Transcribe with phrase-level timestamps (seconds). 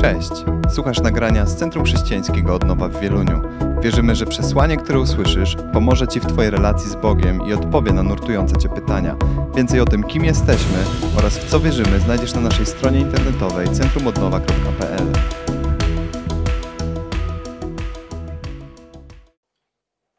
[0.00, 0.30] Cześć!
[0.74, 3.40] Słuchasz nagrania z Centrum Chrześcijańskiego Odnowa w Wieluniu.
[3.82, 8.02] Wierzymy, że przesłanie, które usłyszysz, pomoże Ci w Twojej relacji z Bogiem i odpowie na
[8.02, 9.16] nurtujące Cię pytania.
[9.56, 10.78] Więcej o tym, kim jesteśmy
[11.18, 15.12] oraz w co wierzymy, znajdziesz na naszej stronie internetowej centrumodnowa.pl.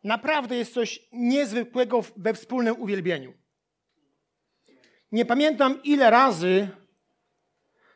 [0.03, 3.33] Naprawdę jest coś niezwykłego we wspólnym uwielbieniu.
[5.11, 6.67] Nie pamiętam, ile razy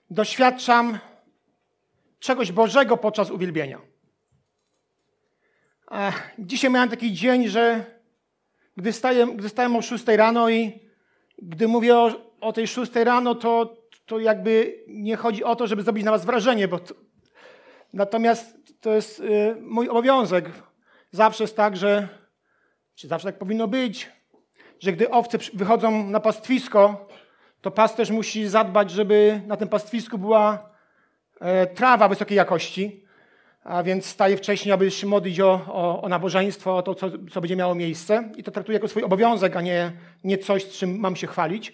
[0.10, 1.00] doświadczam
[2.24, 3.82] czegoś Bożego podczas uwielbienia.
[6.40, 7.86] Dzisiaj miałem taki dzień, że
[8.78, 10.80] gdy stałem, gdy o 6 rano i
[11.38, 15.84] gdy mówię o, o tej 6 rano, to, to jakby nie chodzi o to, żeby
[15.84, 16.94] zrobić na was wrażenie, bo to,
[17.94, 20.50] natomiast to jest y, mój obowiązek.
[21.12, 22.08] Zawsze jest tak, że,
[22.96, 24.10] czy zawsze tak powinno być,
[24.80, 27.08] że gdy owce wychodzą na pastwisko,
[27.62, 30.73] to pasterz musi zadbać, żeby na tym pastwisku była
[31.76, 33.04] trawa wysokiej jakości,
[33.64, 37.42] a więc staje wcześniej, aby się modlić o, o, o nabożeństwo, o to, co, co,
[37.42, 38.30] będzie miało miejsce.
[38.38, 39.92] I to traktuję jako swój obowiązek, a nie,
[40.24, 41.74] nie coś, z czym mam się chwalić.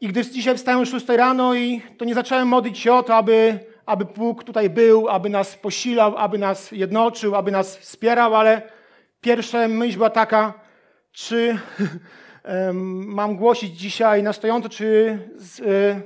[0.00, 3.16] I gdy dzisiaj wstałem o 6 rano, i to nie zacząłem modlić się o to,
[3.16, 8.62] aby, aby Bóg tutaj był, aby nas posilał, aby nas jednoczył, aby nas wspierał, ale
[9.20, 10.54] pierwsza myśl była taka,
[11.12, 11.58] czy
[13.18, 15.18] mam głosić dzisiaj na stojąco, czy,
[15.66, 16.00] e,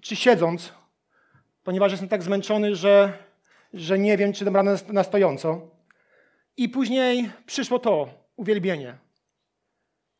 [0.00, 0.77] czy siedząc,
[1.68, 3.12] ponieważ jestem tak zmęczony, że,
[3.72, 5.70] że nie wiem, czy dam radę na stojąco.
[6.56, 8.98] I później przyszło to, uwielbienie,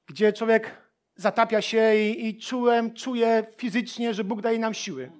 [0.06, 0.70] gdzie człowiek
[1.16, 5.10] zatapia się i, i czułem, czuję fizycznie, że Bóg daje nam siły.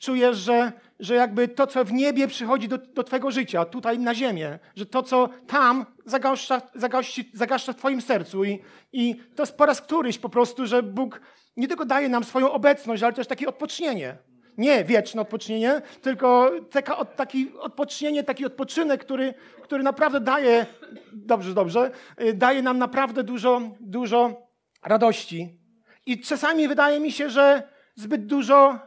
[0.00, 4.14] Czujesz, że, że jakby to, co w niebie przychodzi do, do Twojego życia, tutaj na
[4.14, 8.44] ziemię, że to, co tam zagaszcza, zagaszci, zagaszcza w Twoim sercu.
[8.44, 8.58] I,
[8.92, 11.20] I to jest po raz któryś po prostu, że Bóg
[11.56, 14.29] nie tylko daje nam swoją obecność, ale też takie odpocznienie.
[14.58, 20.66] Nie wieczne odpocznienie, tylko taka, taki odpocznienie, taki odpoczynek, który, który naprawdę daje,
[21.12, 21.90] dobrze, dobrze,
[22.22, 24.48] y, daje nam naprawdę dużo, dużo
[24.82, 25.58] radości.
[26.06, 27.62] I czasami wydaje mi się, że
[27.94, 28.78] zbyt dużo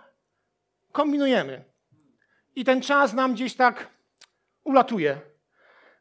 [0.91, 1.63] kombinujemy.
[2.55, 3.89] I ten czas nam gdzieś tak
[4.63, 5.17] ulatuje.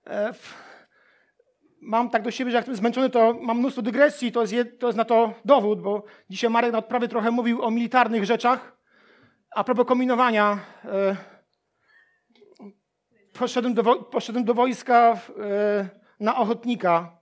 [0.07, 0.35] E,
[1.81, 4.87] mam tak do siebie, że jak jestem zmęczony, to mam mnóstwo dygresji, to jest, to
[4.87, 8.82] jest na to dowód, bo dzisiaj Marek na odprawie trochę mówił o militarnych rzeczach.
[9.55, 11.17] A propos kombinowania, e,
[13.33, 15.89] poszedłem, do, poszedłem do wojska e,
[16.21, 17.19] na ochotnika.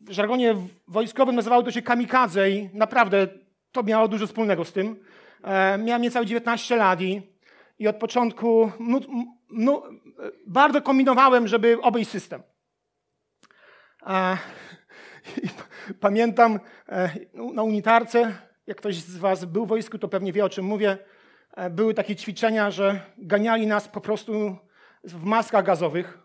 [0.00, 0.54] W żargonie
[0.88, 3.28] wojskowym nazywało to się kamikadze i naprawdę
[3.72, 5.04] to miało dużo wspólnego z tym.
[5.44, 7.22] E, miałem niecałe 19 lat i,
[7.78, 9.00] i od początku no,
[9.50, 9.82] no,
[10.46, 12.42] bardzo kombinowałem, żeby obejść system.
[16.00, 16.60] Pamiętam
[17.52, 20.98] na unitarce, jak ktoś z Was był w wojsku, to pewnie wie o czym mówię.
[21.70, 24.56] Były takie ćwiczenia, że ganiali nas po prostu
[25.04, 26.18] w maskach gazowych.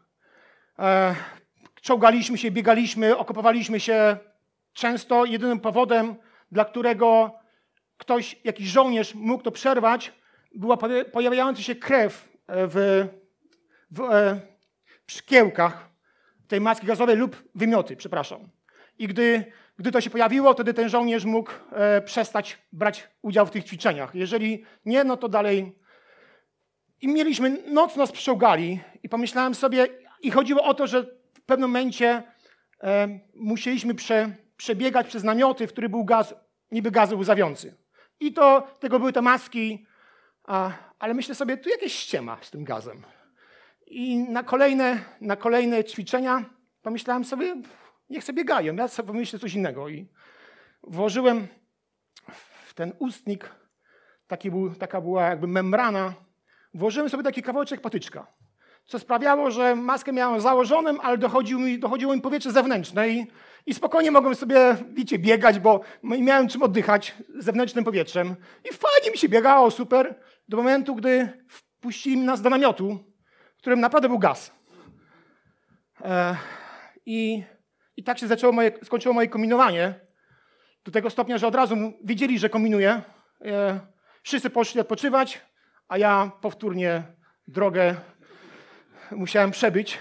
[1.81, 4.17] Czołgaliśmy się, biegaliśmy, okopowaliśmy się.
[4.73, 6.15] Często jedynym powodem,
[6.51, 7.31] dla którego
[7.97, 10.13] ktoś, jakiś żołnierz mógł to przerwać,
[10.55, 10.77] była
[11.11, 13.07] pojawiająca się krew e, w,
[13.91, 14.39] w, e,
[15.05, 15.89] w szkiełkach
[16.47, 18.49] tej maski gazowej lub wymioty, przepraszam.
[18.99, 19.45] I gdy,
[19.79, 24.15] gdy to się pojawiło, wtedy ten żołnierz mógł e, przestać brać udział w tych ćwiczeniach.
[24.15, 25.75] Jeżeli nie, no to dalej.
[27.01, 29.87] I mieliśmy, noc nas przełgali i pomyślałem sobie,
[30.21, 31.03] i chodziło o to, że
[31.33, 32.23] w pewnym momencie
[32.83, 36.35] e, musieliśmy prze, przebiegać przez namioty, w których był gaz,
[36.71, 37.75] niby gaz łzawiący.
[38.19, 39.85] I to, tego były te maski,
[40.43, 43.03] a, ale myślę sobie, tu jakieś ściema z tym gazem.
[43.87, 46.45] I na kolejne, na kolejne ćwiczenia
[46.81, 47.55] pomyślałem sobie,
[48.09, 49.89] niech sobie biegają, ja sobie pomyślę coś innego.
[49.89, 50.09] I
[50.83, 51.47] włożyłem
[52.65, 53.55] w ten ustnik,
[54.27, 56.13] taki był, taka była jakby membrana,
[56.73, 58.27] włożyłem sobie taki kawałeczek patyczka
[58.85, 63.27] co sprawiało, że maskę miałem założoną, ale dochodziło mi, dochodziło mi powietrze zewnętrzne i,
[63.65, 68.35] i spokojnie mogłem sobie, wiecie, biegać, bo miałem czym oddychać zewnętrznym powietrzem.
[68.65, 70.15] I fajnie mi się biegało, super,
[70.49, 72.99] do momentu, gdy wpuścili nas do namiotu,
[73.56, 74.51] w którym naprawdę był gaz.
[76.01, 76.35] E,
[77.06, 77.44] i,
[77.98, 80.00] I tak się zaczęło moje, skończyło moje kombinowanie.
[80.86, 83.01] Do tego stopnia, że od razu wiedzieli, że kombinuję.
[83.45, 83.80] E,
[84.24, 85.42] wszyscy poszli odpoczywać,
[85.88, 87.04] a ja powtórnie
[87.48, 87.95] drogę
[89.12, 89.98] musiałem przebyć.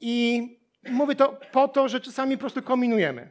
[0.00, 0.42] I
[0.90, 3.30] mówię to po to, że czasami po prostu kombinujemy.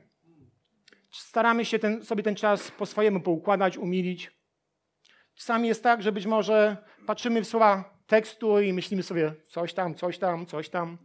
[1.11, 4.31] Staramy się ten, sobie ten czas po swojemu poukładać, umilić.
[5.35, 9.95] Czasami jest tak, że być może patrzymy w słowa tekstu i myślimy sobie coś tam,
[9.95, 10.97] coś tam, coś tam.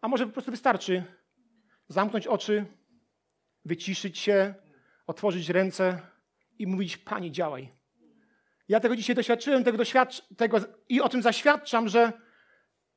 [0.00, 1.04] A może po prostu wystarczy
[1.88, 2.66] zamknąć oczy,
[3.64, 4.54] wyciszyć się,
[5.06, 6.00] otworzyć ręce
[6.58, 7.72] i mówić: Panie, działaj.
[8.68, 10.58] Ja tego dzisiaj doświadczyłem tego, doświadcz- tego
[10.88, 12.12] i o tym zaświadczam, że,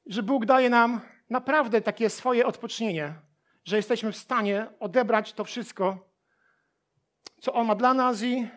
[0.05, 3.13] że Bóg daje nam naprawdę takie swoje odpocznienie,
[3.65, 6.09] że jesteśmy w stanie odebrać to wszystko,
[7.41, 8.47] co On ma dla nas i,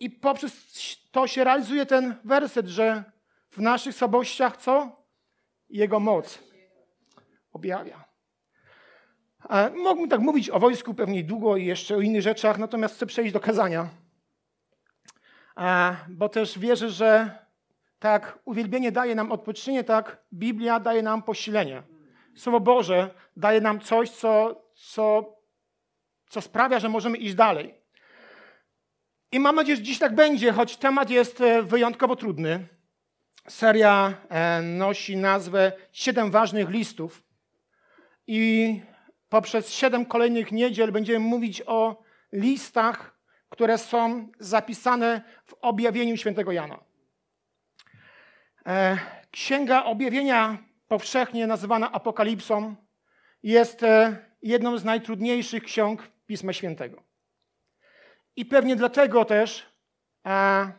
[0.00, 0.52] i poprzez
[1.10, 3.04] to się realizuje ten werset, że
[3.50, 5.04] w naszych słabościach co?
[5.68, 6.38] Jego moc
[7.52, 8.13] objawia.
[9.76, 13.32] Mógłbym tak mówić o wojsku pewnie długo i jeszcze o innych rzeczach, natomiast chcę przejść
[13.32, 13.88] do kazania.
[16.08, 17.38] Bo też wierzę, że
[17.98, 21.82] tak uwielbienie daje nam odpocznienie, tak Biblia daje nam posilenie.
[22.36, 25.36] Słowo Boże daje nam coś, co, co,
[26.28, 27.74] co sprawia, że możemy iść dalej.
[29.32, 32.66] I mam nadzieję, że dziś tak będzie, choć temat jest e, wyjątkowo trudny.
[33.48, 37.22] Seria e, nosi nazwę Siedem ważnych listów.
[38.26, 38.80] I
[39.34, 42.02] poprzez siedem kolejnych niedziel będziemy mówić o
[42.32, 46.84] listach, które są zapisane w objawieniu świętego Jana.
[48.66, 48.98] E,
[49.30, 50.58] Księga Objawienia,
[50.88, 52.76] powszechnie nazywana Apokalipsą,
[53.42, 57.02] jest e, jedną z najtrudniejszych ksiąg Pisma Świętego.
[58.36, 59.66] I pewnie dlatego też
[60.26, 60.72] e,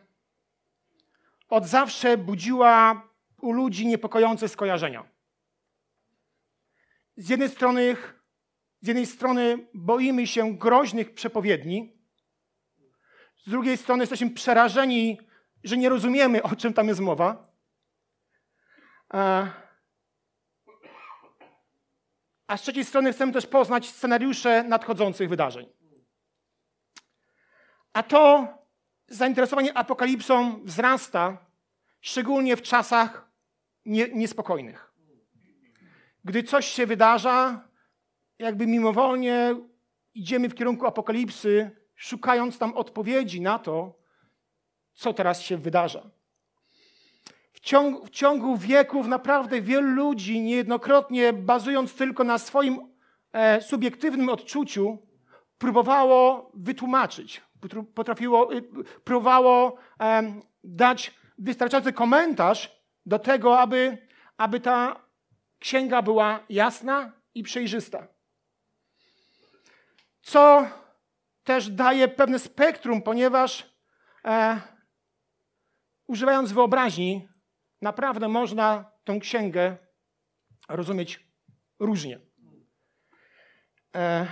[1.48, 3.02] od zawsze budziła
[3.40, 5.04] u ludzi niepokojące skojarzenia.
[7.16, 7.96] Z jednej strony,
[8.80, 11.96] z jednej strony boimy się groźnych przepowiedni,
[13.46, 15.20] z drugiej strony jesteśmy przerażeni,
[15.64, 17.52] że nie rozumiemy, o czym tam jest mowa.
[22.46, 25.66] A z trzeciej strony chcemy też poznać scenariusze nadchodzących wydarzeń.
[27.92, 28.48] A to
[29.08, 31.46] zainteresowanie apokalipsą wzrasta,
[32.00, 33.30] szczególnie w czasach
[33.84, 34.92] nie, niespokojnych.
[36.24, 37.68] Gdy coś się wydarza,
[38.38, 39.54] jakby mimowolnie
[40.14, 43.98] idziemy w kierunku apokalipsy, szukając tam odpowiedzi na to,
[44.92, 46.10] co teraz się wydarza.
[47.52, 52.80] W ciągu, w ciągu wieków naprawdę wielu ludzi, niejednokrotnie bazując tylko na swoim
[53.32, 54.98] e, subiektywnym odczuciu,
[55.58, 57.42] próbowało wytłumaczyć,
[57.94, 58.62] potrafiło, y,
[59.04, 63.98] próbowało e, dać wystarczający komentarz do tego, aby,
[64.36, 65.00] aby ta
[65.58, 68.15] księga była jasna i przejrzysta.
[70.26, 70.68] Co
[71.44, 73.76] też daje pewne spektrum, ponieważ
[74.24, 74.60] e,
[76.06, 77.28] używając wyobraźni,
[77.82, 79.76] naprawdę można tą księgę
[80.68, 81.26] rozumieć
[81.78, 82.20] różnie.
[83.96, 84.26] E,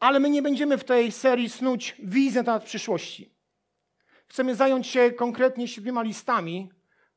[0.00, 3.34] ale my nie będziemy w tej serii snuć wizji na temat przyszłości.
[4.28, 6.70] Chcemy zająć się konkretnie siedmioma listami,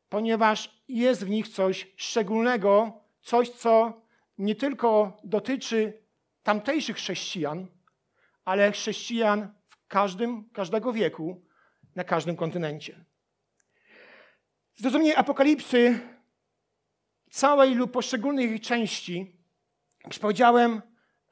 [0.10, 4.02] ponieważ jest w nich coś szczególnego, coś, co
[4.38, 6.04] nie tylko dotyczy
[6.44, 7.68] tamtejszych chrześcijan,
[8.45, 11.45] ale chrześcijan w każdym, każdego wieku,
[11.95, 13.06] na każdym kontynencie.
[14.75, 16.00] Zrozumienie apokalipsy
[17.30, 19.38] całej lub poszczególnych jej części,
[20.04, 20.81] jak powiedziałem,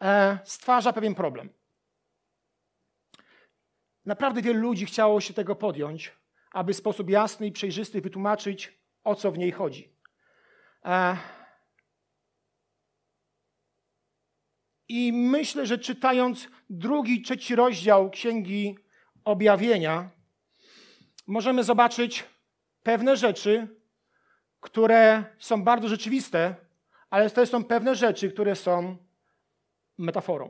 [0.01, 1.49] e, stwarza pewien problem.
[4.05, 6.17] Naprawdę wielu ludzi chciało się tego podjąć,
[6.51, 9.95] aby w sposób jasny i przejrzysty wytłumaczyć, o co w niej chodzi.
[14.93, 18.77] I myślę, że czytając drugi, trzeci rozdział Księgi
[19.23, 20.09] Objawienia,
[21.27, 22.23] możemy zobaczyć
[22.83, 23.67] pewne rzeczy,
[24.59, 26.55] które są bardzo rzeczywiste,
[27.09, 28.97] ale też są pewne rzeczy, które są
[29.97, 30.49] metaforą.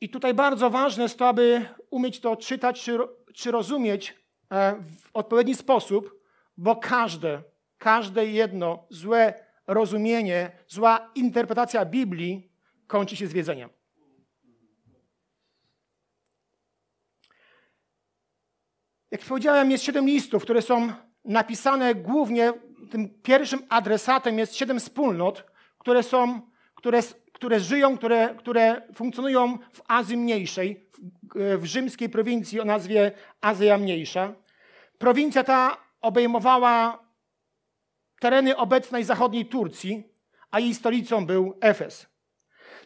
[0.00, 2.98] I tutaj bardzo ważne jest to, aby umieć to czytać czy,
[3.34, 4.14] czy rozumieć
[4.50, 6.24] e, w odpowiedni sposób,
[6.56, 7.42] bo każde,
[7.78, 9.34] każde jedno złe
[9.66, 12.51] rozumienie, zła interpretacja Biblii
[12.92, 13.70] kończy się zwiedzeniem.
[19.10, 20.92] Jak powiedziałem, jest siedem listów, które są
[21.24, 22.52] napisane głównie,
[22.90, 25.44] tym pierwszym adresatem jest siedem wspólnot,
[25.78, 26.40] które są,
[26.74, 27.00] które,
[27.32, 30.86] które żyją, które, które funkcjonują w Azji Mniejszej,
[31.34, 34.34] w, w rzymskiej prowincji o nazwie Azja Mniejsza.
[34.98, 37.04] Prowincja ta obejmowała
[38.20, 40.02] tereny obecnej zachodniej Turcji,
[40.50, 42.11] a jej stolicą był Efes.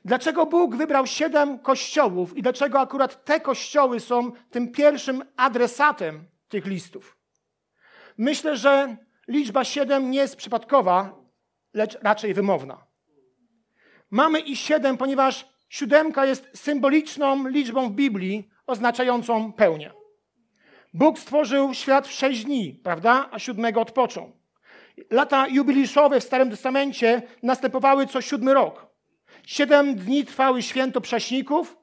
[0.06, 6.66] Dlaczego Bóg wybrał siedem kościołów i dlaczego akurat te kościoły są tym pierwszym adresatem tych
[6.66, 7.16] listów?
[8.18, 8.96] Myślę, że
[9.28, 11.14] liczba siedem nie jest przypadkowa,
[11.74, 12.86] lecz raczej wymowna.
[14.10, 19.92] Mamy i siedem, ponieważ siódemka jest symboliczną liczbą w Biblii oznaczającą pełnię.
[20.94, 23.28] Bóg stworzył świat w sześć dni, prawda?
[23.30, 24.32] A siódmego odpoczął.
[25.10, 28.85] Lata jubiliszowe w Starym Testamencie następowały co siódmy rok.
[29.46, 31.76] Siedem dni trwały święto prześników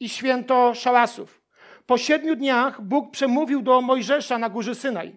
[0.00, 1.42] i święto szałasów.
[1.86, 5.16] Po siedmiu dniach Bóg przemówił do Mojżesza na górze Synaj.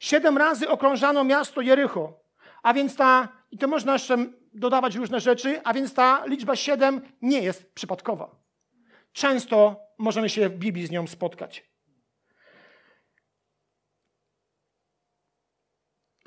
[0.00, 2.20] Siedem razy okrążano miasto Jericho,
[2.62, 4.16] a więc ta, i to można jeszcze
[4.54, 8.36] dodawać różne rzeczy, a więc ta liczba siedem nie jest przypadkowa.
[9.12, 11.70] Często możemy się w Biblii z nią spotkać.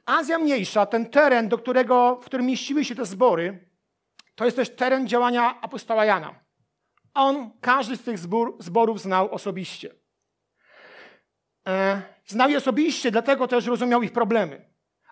[0.05, 3.68] Azja Mniejsza, ten teren, do którego, w którym mieściły się te zbory,
[4.39, 6.35] to jest też teren działania apostoła Jana.
[7.13, 9.95] On każdy z tych zbór, zborów znał osobiście.
[11.67, 14.65] E, znał je osobiście, dlatego też rozumiał ich problemy.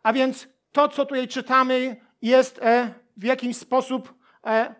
[0.03, 4.13] A więc to, co tutaj czytamy, jest e, w jakiś sposób
[4.45, 4.75] e,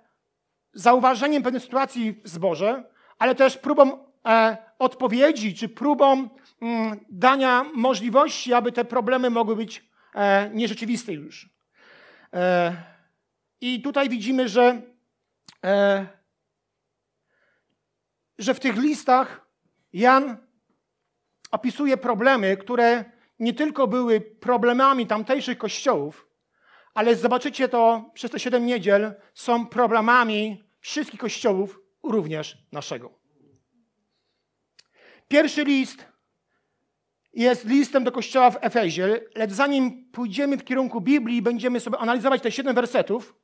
[0.74, 2.84] zauważeniem pewnej sytuacji w zborze,
[3.20, 6.30] ale też próbą e, odpowiedzi, czy próbą m,
[6.62, 11.50] mm, dania możliwości, aby te problemy mogły być e, nierzeczywiste już.
[13.62, 14.82] I tutaj widzimy, że,
[15.64, 16.08] e,
[18.38, 19.48] że w tych listach
[19.94, 20.38] Jan
[21.52, 23.06] opisuje problemy, które
[23.40, 26.28] nie tylko były problemami tamtejszych kościołów,
[26.94, 33.20] ale zobaczycie to przez te siedem niedziel, są problemami wszystkich kościołów, również naszego.
[35.28, 36.06] Pierwszy list
[37.34, 42.42] jest listem do kościoła w Efezie, lecz zanim pójdziemy w kierunku Biblii będziemy sobie analizować
[42.42, 43.36] te siedem wersetów,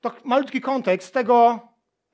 [0.00, 1.60] to malutki kontekst tego,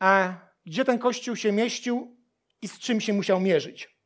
[0.03, 0.35] e,
[0.67, 2.17] gdzie ten kościół się mieścił
[2.63, 3.97] i z czym się musiał mierzyć.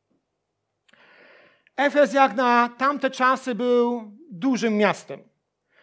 [1.76, 5.28] Efez jak na tamte czasy był dużym miastem.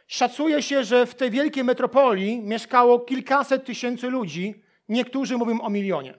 [0.07, 6.13] Szacuje się, że w tej wielkiej metropolii mieszkało kilkaset tysięcy ludzi, niektórzy mówią o milionie.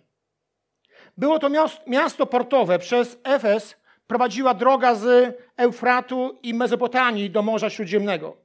[1.17, 1.49] Było to
[1.87, 2.79] miasto portowe.
[2.79, 3.77] Przez Efes
[4.07, 8.37] prowadziła droga z Eufratu i Mezopotamii do Morza Śródziemnego.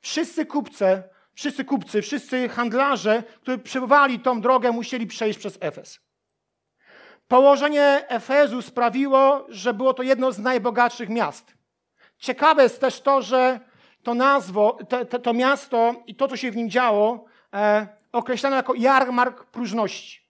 [0.00, 1.02] Wszyscy kupcy,
[1.34, 6.00] wszyscy kupcy, wszyscy handlarze, którzy przebywali tą drogę, musieli przejść przez Efes.
[7.28, 11.54] Położenie Efezu sprawiło, że było to jedno z najbogatszych miast.
[12.18, 13.60] Ciekawe jest też to, że
[14.02, 17.24] to nazwo, to, to, to miasto i to, co się w nim działo,
[17.54, 20.24] e, określano jako jarmark próżności.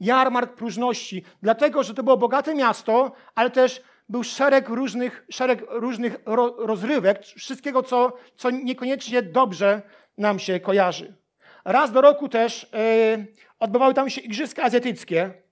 [0.00, 6.16] Jarmark próżności, dlatego, że to było bogate miasto, ale też był szereg różnych, szereg różnych
[6.26, 9.82] ro, rozrywek, wszystkiego, co, co niekoniecznie dobrze
[10.18, 11.16] nam się kojarzy.
[11.64, 13.26] Raz do roku też e,
[13.58, 15.42] odbywały tam się Igrzyska Azjatyckie,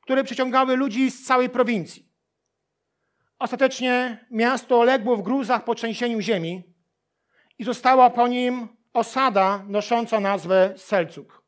[0.00, 2.08] które przyciągały ludzi z całej prowincji.
[3.38, 6.74] Ostatecznie miasto legło w gruzach po trzęsieniu ziemi,
[7.58, 11.44] i została po nim osada nosząca nazwę Selcuk.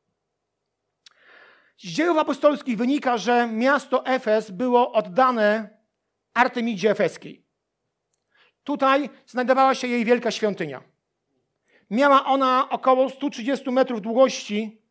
[1.78, 5.78] Z dziejów apostolskich wynika, że miasto Efes było oddane
[6.35, 7.47] Artemidzie Efeskiej.
[8.64, 10.83] Tutaj znajdowała się jej wielka świątynia.
[11.90, 14.83] Miała ona około 130 metrów długości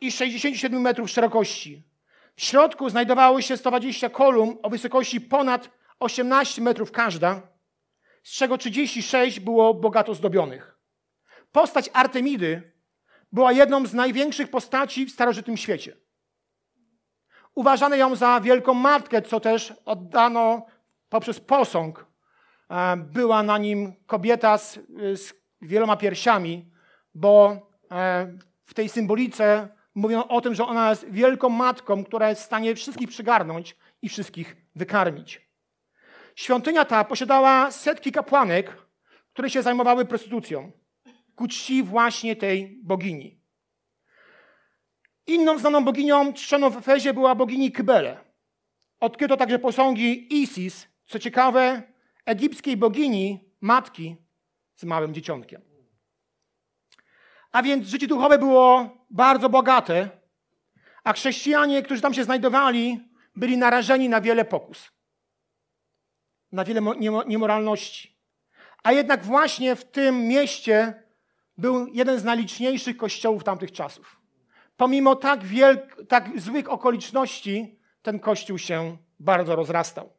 [0.00, 1.82] i 67 metrów szerokości.
[2.36, 7.42] W środku znajdowało się 120 kolumn o wysokości ponad 18 metrów każda,
[8.22, 10.78] z czego 36 było bogato zdobionych.
[11.52, 12.72] Postać Artemidy
[13.32, 15.96] była jedną z największych postaci w starożytnym świecie.
[17.54, 20.66] Uważano ją za wielką matkę, co też oddano
[21.08, 22.06] poprzez posąg.
[22.70, 24.78] E, była na nim kobieta z,
[25.14, 26.70] z wieloma piersiami,
[27.14, 27.60] bo
[27.90, 32.44] e, w tej symbolice mówią o tym, że ona jest wielką matką, która jest w
[32.44, 35.46] stanie wszystkich przygarnąć i wszystkich wykarmić.
[36.34, 38.76] Świątynia ta posiadała setki kapłanek,
[39.32, 40.72] które się zajmowały prostytucją
[41.36, 43.40] ku czci właśnie tej bogini.
[45.26, 48.24] Inną znaną boginią czczoną w Efezie była bogini Kybele.
[49.00, 51.82] Odkryto także posągi Isis, co ciekawe,
[52.26, 54.16] egipskiej bogini, matki
[54.76, 55.62] z małym dzieciątkiem.
[57.52, 60.10] A więc życie duchowe było bardzo bogate,
[61.04, 63.00] a chrześcijanie, którzy tam się znajdowali,
[63.36, 64.96] byli narażeni na wiele pokus
[66.52, 66.80] na wiele
[67.26, 68.16] niemoralności.
[68.82, 71.02] A jednak właśnie w tym mieście
[71.58, 74.20] był jeden z najliczniejszych kościołów tamtych czasów.
[74.76, 80.12] Pomimo tak, wielk, tak złych okoliczności, ten kościół się bardzo rozrastał.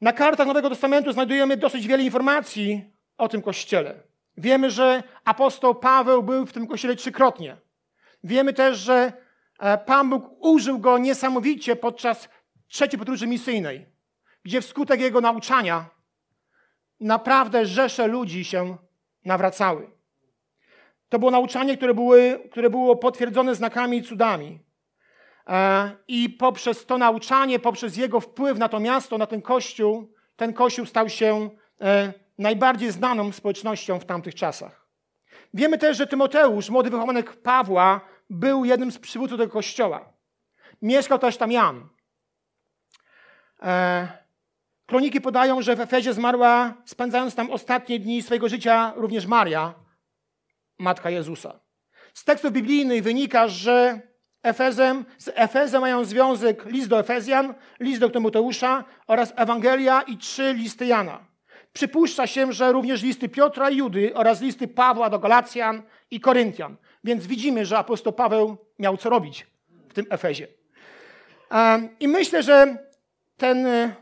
[0.00, 4.02] Na kartach Nowego Testamentu znajdujemy dosyć wiele informacji o tym kościele.
[4.36, 7.56] Wiemy, że apostoł Paweł był w tym kościele trzykrotnie.
[8.24, 9.12] Wiemy też, że
[9.58, 12.28] e, Pan Bóg użył go niesamowicie podczas
[12.68, 13.96] trzeciej podróży misyjnej
[14.46, 15.90] gdzie wskutek jego nauczania
[17.00, 18.76] naprawdę rzesze ludzi się
[19.24, 19.90] nawracały.
[21.08, 24.58] To było nauczanie, które, były, które było potwierdzone znakami i cudami.
[25.46, 30.52] E, I poprzez to nauczanie, poprzez jego wpływ na to miasto, na ten kościół, ten
[30.52, 34.86] kościół stał się e, najbardziej znaną społecznością w tamtych czasach.
[35.54, 38.00] Wiemy też, że Tymoteusz, młody wychowanek Pawła,
[38.30, 40.12] był jednym z przywódców tego kościoła.
[40.82, 41.88] Mieszkał też tam Jan.
[43.62, 44.08] E,
[44.86, 49.74] kroniki podają, że w Efezie zmarła, spędzając tam ostatnie dni swojego życia, również Maria,
[50.78, 51.60] matka Jezusa.
[52.14, 54.00] Z tekstów biblijnych wynika, że
[54.42, 60.54] Efezem, z Efezem mają związek list do Efezjan, list do Tymoteusza oraz Ewangelia i trzy
[60.54, 61.35] listy Jana.
[61.76, 66.76] Przypuszcza się, że również listy Piotra i Judy oraz listy Pawła do Galacjan i Koryntian.
[67.04, 69.46] Więc widzimy, że apostoł Paweł miał co robić
[69.88, 70.48] w tym Efezie.
[72.00, 72.76] I myślę, że
[73.36, 73.94] ten e,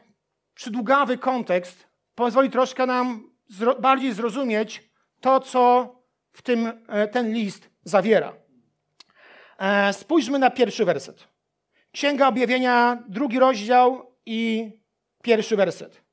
[0.54, 3.31] przydługawy kontekst pozwoli troszkę nam
[3.81, 4.90] bardziej zrozumieć
[5.21, 5.95] to, co
[6.33, 8.33] w tym e, ten list zawiera.
[9.59, 11.28] E, spójrzmy na pierwszy werset.
[11.93, 14.71] Księga Objawienia, drugi rozdział i
[15.23, 16.04] pierwszy werset.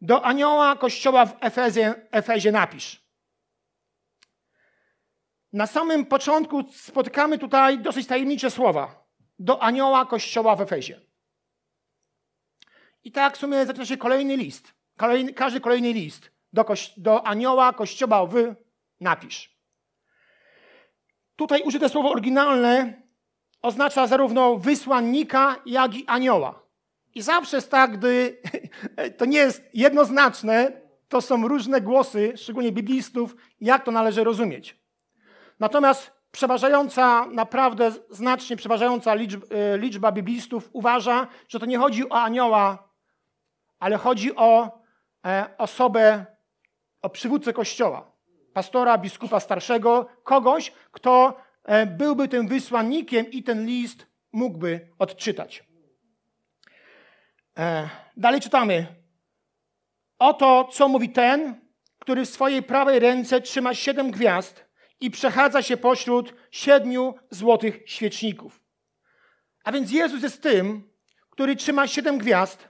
[0.00, 3.06] Do anioła kościoła w Efezie, Efezie napisz.
[5.52, 9.06] Na samym początku spotykamy tutaj dosyć tajemnicze słowa.
[9.38, 11.00] Do anioła kościoła w Efezie.
[13.04, 14.74] I tak w sumie zaczyna się kolejny list.
[14.96, 16.30] Kolejny, każdy kolejny list.
[16.52, 16.64] Do,
[16.96, 18.54] do anioła kościoła w
[19.00, 19.56] napisz.
[21.36, 23.02] Tutaj użyte słowo oryginalne
[23.62, 26.65] oznacza zarówno wysłannika, jak i anioła.
[27.16, 28.36] I zawsze jest tak, gdy
[29.18, 30.72] to nie jest jednoznaczne,
[31.08, 34.76] to są różne głosy, szczególnie biblistów, jak to należy rozumieć.
[35.60, 42.22] Natomiast przeważająca, naprawdę znacznie przeważająca liczba, e, liczba biblistów uważa, że to nie chodzi o
[42.22, 42.88] anioła,
[43.78, 44.80] ale chodzi o
[45.26, 46.26] e, osobę,
[47.02, 48.12] o przywódcę kościoła,
[48.52, 55.65] pastora, biskupa starszego, kogoś, kto e, byłby tym wysłannikiem i ten list mógłby odczytać.
[58.16, 58.86] Dalej czytamy.
[60.18, 61.60] Oto, co mówi ten,
[61.98, 64.66] który w swojej prawej ręce trzyma siedem gwiazd
[65.00, 68.60] i przechadza się pośród siedmiu złotych świeczników.
[69.64, 70.90] A więc Jezus jest tym,
[71.30, 72.68] który trzyma siedem gwiazd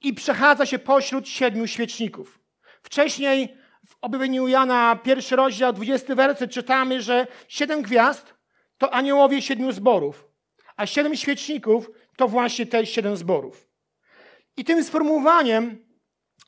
[0.00, 2.40] i przechadza się pośród siedmiu świeczników.
[2.82, 8.34] Wcześniej w objawieniu Jana, pierwszy rozdział, dwudziesty werset czytamy, że siedem gwiazd
[8.78, 10.28] to aniołowie siedmiu zborów,
[10.76, 13.71] a siedem świeczników to właśnie te siedem zborów.
[14.56, 15.84] I tym sformułowaniem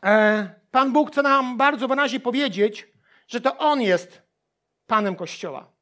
[0.04, 2.88] e, Pan Bóg chce nam bardzo wyraźnie powiedzieć,
[3.28, 4.22] że to On jest
[4.86, 5.72] Panem Kościoła.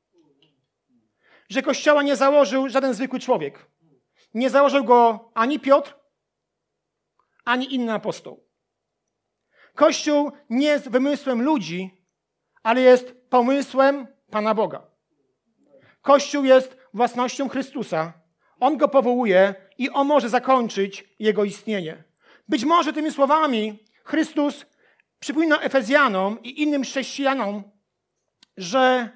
[1.48, 3.66] Że Kościoła nie założył żaden zwykły człowiek.
[4.34, 5.94] Nie założył go ani Piotr,
[7.44, 8.46] ani inny apostoł.
[9.74, 12.04] Kościół nie jest wymysłem ludzi,
[12.62, 14.86] ale jest pomysłem Pana Boga.
[16.02, 18.12] Kościół jest własnością Chrystusa.
[18.60, 22.11] On go powołuje i on może zakończyć jego istnienie.
[22.52, 24.66] Być może tymi słowami Chrystus
[25.20, 27.62] przypomina Efezjanom i innym chrześcijanom,
[28.56, 29.08] że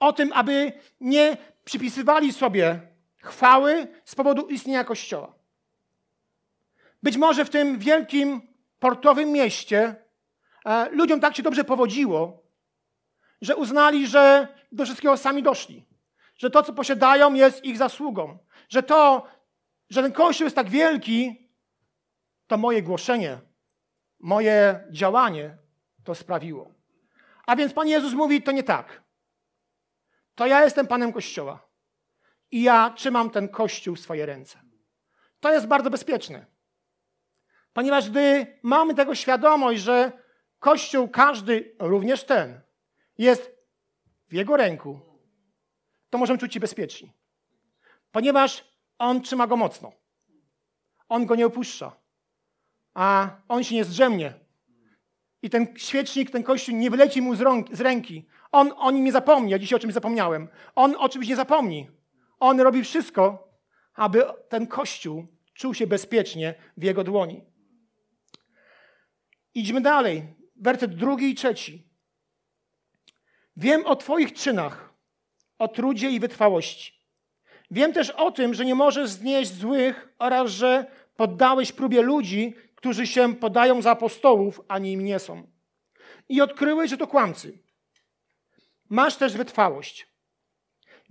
[0.00, 2.80] o tym, aby nie przypisywali sobie
[3.22, 5.34] chwały z powodu istnienia Kościoła.
[7.02, 8.40] Być może w tym wielkim
[8.78, 9.96] portowym mieście
[10.64, 12.42] e, ludziom tak się dobrze powodziło,
[13.40, 15.84] że uznali, że do wszystkiego sami doszli.
[16.36, 18.38] Że to, co posiadają, jest ich zasługą.
[18.68, 19.26] Że to,
[19.90, 21.41] że ten Kościół jest tak wielki,
[22.52, 23.40] to moje głoszenie,
[24.20, 25.58] moje działanie
[26.04, 26.74] to sprawiło.
[27.46, 29.02] A więc Pan Jezus mówi, to nie tak.
[30.34, 31.68] To ja jestem Panem Kościoła.
[32.50, 34.60] I ja trzymam ten Kościół w swoje ręce.
[35.40, 36.46] To jest bardzo bezpieczne.
[37.72, 40.12] Ponieważ gdy mamy tego świadomość, że
[40.58, 42.60] Kościół, każdy, również ten,
[43.18, 43.50] jest
[44.28, 45.00] w Jego ręku,
[46.10, 47.12] to możemy czuć się bezpieczni.
[48.10, 48.64] Ponieważ
[48.98, 49.92] On trzyma go mocno.
[51.08, 52.01] On go nie opuszcza.
[52.94, 54.34] A On się nie zdrzemnie.
[55.42, 58.26] I ten świecznik, ten kościół nie wyleci mu z, rąk, z ręki.
[58.52, 59.50] On o nim nie zapomni.
[59.50, 60.48] Ja dzisiaj o czymś zapomniałem.
[60.74, 61.90] On o czymś nie zapomni.
[62.40, 63.48] On robi wszystko,
[63.94, 67.44] aby ten kościół czuł się bezpiecznie w jego dłoni.
[69.54, 70.34] Idźmy dalej.
[70.56, 71.88] Werset drugi i trzeci.
[73.56, 74.94] Wiem o Twoich czynach,
[75.58, 76.92] o trudzie i wytrwałości.
[77.70, 83.06] Wiem też o tym, że nie możesz znieść złych oraz że poddałeś próbie ludzi, którzy
[83.06, 85.46] się podają za apostołów, a nim nie są.
[86.28, 87.58] I odkryłeś, że to kłamcy.
[88.88, 90.08] Masz też wytrwałość.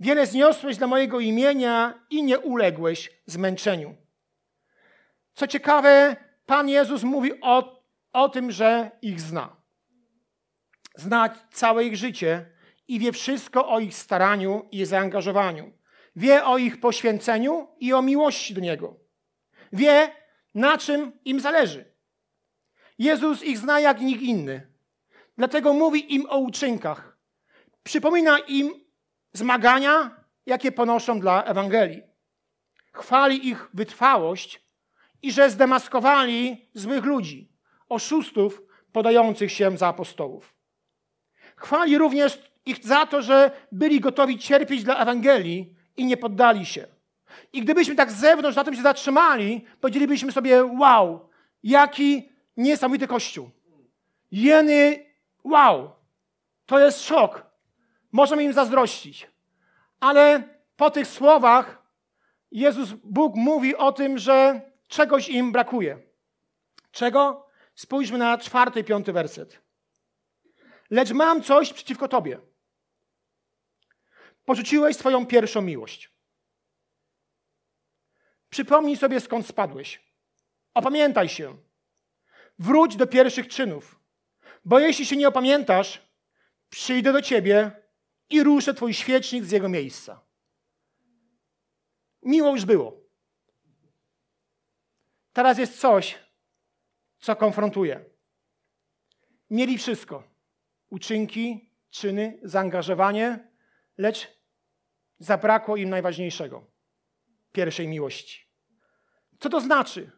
[0.00, 3.96] Wiele zniosłeś dla mojego imienia i nie uległeś zmęczeniu.
[5.34, 7.82] Co ciekawe, Pan Jezus mówi o,
[8.12, 9.56] o tym, że ich zna.
[10.94, 12.46] Zna całe ich życie
[12.88, 15.72] i wie wszystko o ich staraniu i zaangażowaniu.
[16.16, 18.96] Wie o ich poświęceniu i o miłości do Niego.
[19.72, 20.21] Wie,
[20.54, 21.84] na czym im zależy.
[22.98, 24.66] Jezus ich zna jak nikt inny.
[25.38, 27.16] Dlatego mówi im o uczynkach.
[27.82, 28.74] Przypomina im
[29.32, 32.02] zmagania, jakie ponoszą dla Ewangelii.
[32.92, 34.62] Chwali ich wytrwałość
[35.22, 37.52] i że zdemaskowali złych ludzi,
[37.88, 38.62] oszustów
[38.92, 40.54] podających się za apostołów.
[41.56, 46.86] Chwali również ich za to, że byli gotowi cierpieć dla Ewangelii i nie poddali się.
[47.52, 51.28] I gdybyśmy tak z zewnątrz na tym się zatrzymali, powiedzielibyśmy sobie: Wow,
[51.62, 53.50] jaki niesamowity kościół.
[54.32, 55.06] Jeny,
[55.44, 55.90] wow,
[56.66, 57.46] to jest szok.
[58.12, 59.30] Możemy im zazdrościć.
[60.00, 60.42] Ale
[60.76, 61.82] po tych słowach
[62.52, 65.98] Jezus, Bóg mówi o tym, że czegoś im brakuje.
[66.90, 67.46] Czego?
[67.74, 69.62] Spójrzmy na czwarty piąty werset.
[70.90, 72.38] Lecz mam coś przeciwko Tobie.
[74.44, 76.11] Porzuciłeś swoją pierwszą miłość.
[78.52, 80.02] Przypomnij sobie, skąd spadłeś.
[80.74, 81.56] Opamiętaj się.
[82.58, 84.00] Wróć do pierwszych czynów.
[84.64, 86.02] Bo jeśli się nie opamiętasz,
[86.68, 87.70] przyjdę do ciebie
[88.30, 90.20] i ruszę twój świecznik z jego miejsca.
[92.22, 93.00] Miło już było.
[95.32, 96.18] Teraz jest coś,
[97.18, 98.04] co konfrontuje.
[99.50, 100.22] Mieli wszystko:
[100.90, 103.48] uczynki, czyny, zaangażowanie,
[103.98, 104.38] lecz
[105.18, 106.71] zabrakło im najważniejszego
[107.52, 108.48] pierwszej miłości.
[109.40, 110.10] Co to znaczy?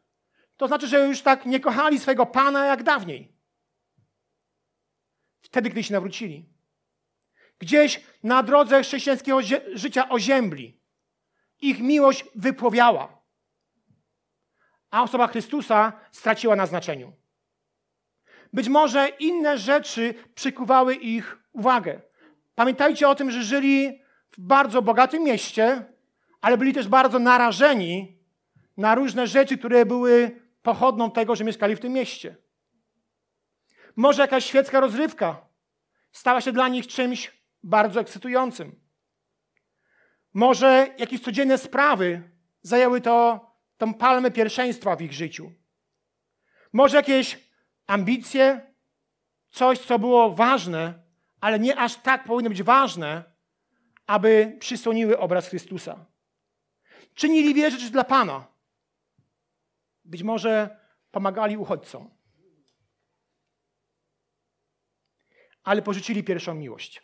[0.56, 3.36] To znaczy, że już tak nie kochali swojego Pana jak dawniej.
[5.40, 6.48] Wtedy, gdy się nawrócili.
[7.58, 9.38] Gdzieś na drodze chrześcijańskiego
[9.72, 10.80] życia oziębli.
[11.60, 13.22] Ich miłość wypłowiała.
[14.90, 17.12] A osoba Chrystusa straciła na znaczeniu.
[18.52, 22.00] Być może inne rzeczy przykuwały ich uwagę.
[22.54, 25.93] Pamiętajcie o tym, że żyli w bardzo bogatym mieście,
[26.44, 28.18] ale byli też bardzo narażeni
[28.76, 32.36] na różne rzeczy, które były pochodną tego, że mieszkali w tym mieście.
[33.96, 35.48] Może jakaś świecka rozrywka
[36.12, 38.80] stała się dla nich czymś bardzo ekscytującym.
[40.34, 42.30] Może jakieś codzienne sprawy
[42.62, 45.52] zajęły to, tą palmę pierwszeństwa w ich życiu.
[46.72, 47.38] Może jakieś
[47.86, 48.74] ambicje,
[49.50, 50.94] coś, co było ważne,
[51.40, 53.24] ale nie aż tak powinno być ważne,
[54.06, 56.13] aby przysłoniły obraz Chrystusa.
[57.14, 58.46] Czynili wiele rzeczy dla Pana.
[60.04, 60.78] Być może
[61.10, 62.10] pomagali uchodźcom.
[65.64, 67.02] Ale porzucili pierwszą miłość.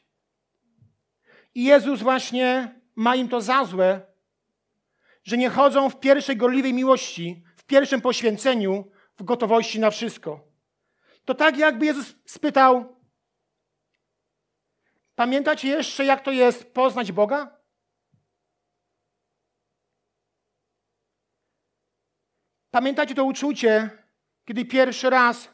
[1.55, 4.07] I Jezus właśnie ma im to za złe,
[5.25, 10.41] że nie chodzą w pierwszej gorliwej miłości, w pierwszym poświęceniu, w gotowości na wszystko.
[11.25, 12.97] To tak jakby Jezus spytał:
[15.15, 17.60] Pamiętacie jeszcze, jak to jest poznać Boga?
[22.71, 23.91] Pamiętacie to uczucie,
[24.45, 25.49] kiedy pierwszy raz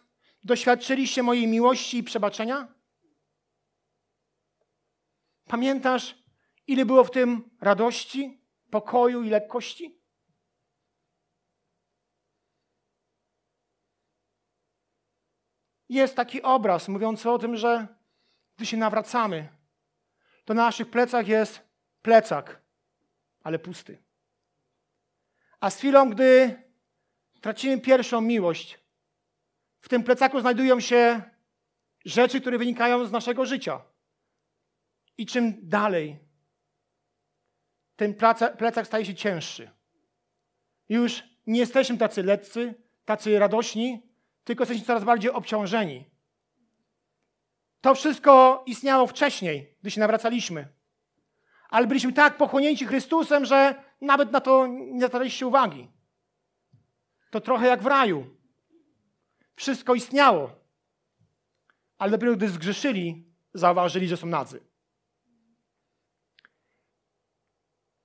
[0.45, 2.75] doświadczyliście mojej miłości i przebaczenia?
[5.47, 6.15] Pamiętasz,
[6.67, 10.01] ile było w tym radości, pokoju i lekkości?
[15.89, 17.87] Jest taki obraz mówiący o tym, że
[18.57, 19.49] gdy się nawracamy,
[20.45, 21.61] to na naszych plecach jest
[22.03, 22.63] plecak,
[23.43, 24.03] ale pusty.
[25.61, 26.63] A z chwilą, gdy
[27.47, 28.79] tracimy pierwszą miłość,
[29.81, 31.23] w tym plecaku znajdują się
[32.05, 33.81] rzeczy, które wynikają z naszego życia.
[35.19, 36.19] I czym dalej,
[37.97, 38.15] ten
[38.59, 39.71] plecak staje się cięższy.
[40.89, 44.03] Już nie jesteśmy tacy leccy, tacy radośni,
[44.45, 46.05] tylko jesteśmy coraz bardziej obciążeni.
[47.81, 50.69] To wszystko istniało wcześniej, gdy się nawracaliśmy.
[51.69, 55.96] Ale byliśmy tak pochłonięci Chrystusem, że nawet na to nie zwracaliście uwagi.
[57.31, 58.37] To trochę jak w raju.
[59.57, 60.51] Wszystko istniało.
[61.99, 64.61] Ale dopiero gdy zgrzeszyli, zauważyli, że są nadzy.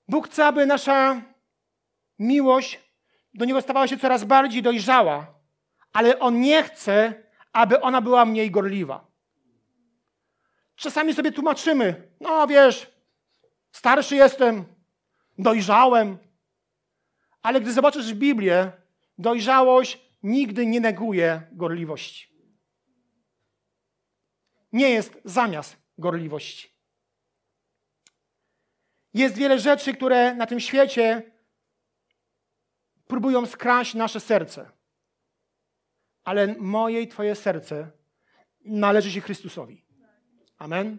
[0.07, 1.21] Bóg chce, aby nasza
[2.19, 2.79] miłość
[3.33, 5.33] do Niego stawała się coraz bardziej dojrzała,
[5.93, 9.07] ale On nie chce, aby ona była mniej gorliwa.
[10.75, 12.91] Czasami sobie tłumaczymy, no wiesz,
[13.71, 14.65] starszy jestem,
[15.37, 16.17] dojrzałem,
[17.41, 18.71] ale gdy zobaczysz Biblię,
[19.21, 22.31] dojrzałość nigdy nie neguje gorliwości.
[24.73, 26.71] Nie jest zamiast gorliwości.
[29.13, 31.31] Jest wiele rzeczy, które na tym świecie
[33.07, 34.71] próbują skraść nasze serce.
[36.23, 37.91] Ale moje i Twoje serce
[38.65, 39.85] należy się Chrystusowi.
[40.57, 40.97] Amen.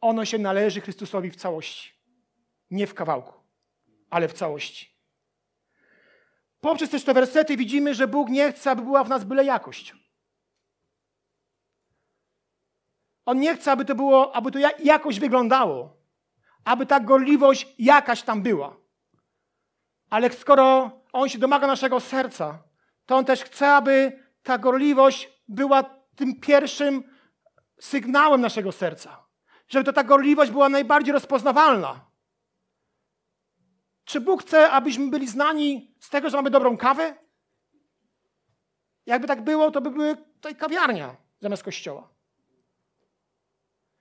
[0.00, 1.92] Ono się należy Chrystusowi w całości.
[2.70, 3.40] Nie w kawałku,
[4.10, 4.93] ale w całości.
[6.64, 9.94] Poprzez też te wersety widzimy, że Bóg nie chce, aby była w nas byle jakość.
[13.26, 15.96] On nie chce, aby to było, aby to jakoś wyglądało,
[16.64, 18.76] aby ta gorliwość jakaś tam była.
[20.10, 22.62] Ale skoro On się domaga naszego serca,
[23.06, 25.82] to On też chce, aby ta gorliwość była
[26.16, 27.04] tym pierwszym
[27.80, 29.26] sygnałem naszego serca.
[29.68, 32.13] Żeby to ta gorliwość była najbardziej rozpoznawalna.
[34.04, 37.16] Czy Bóg chce, abyśmy byli znani z tego, że mamy dobrą kawę?
[39.06, 42.08] Jakby tak było, to by były tutaj kawiarnia zamiast kościoła.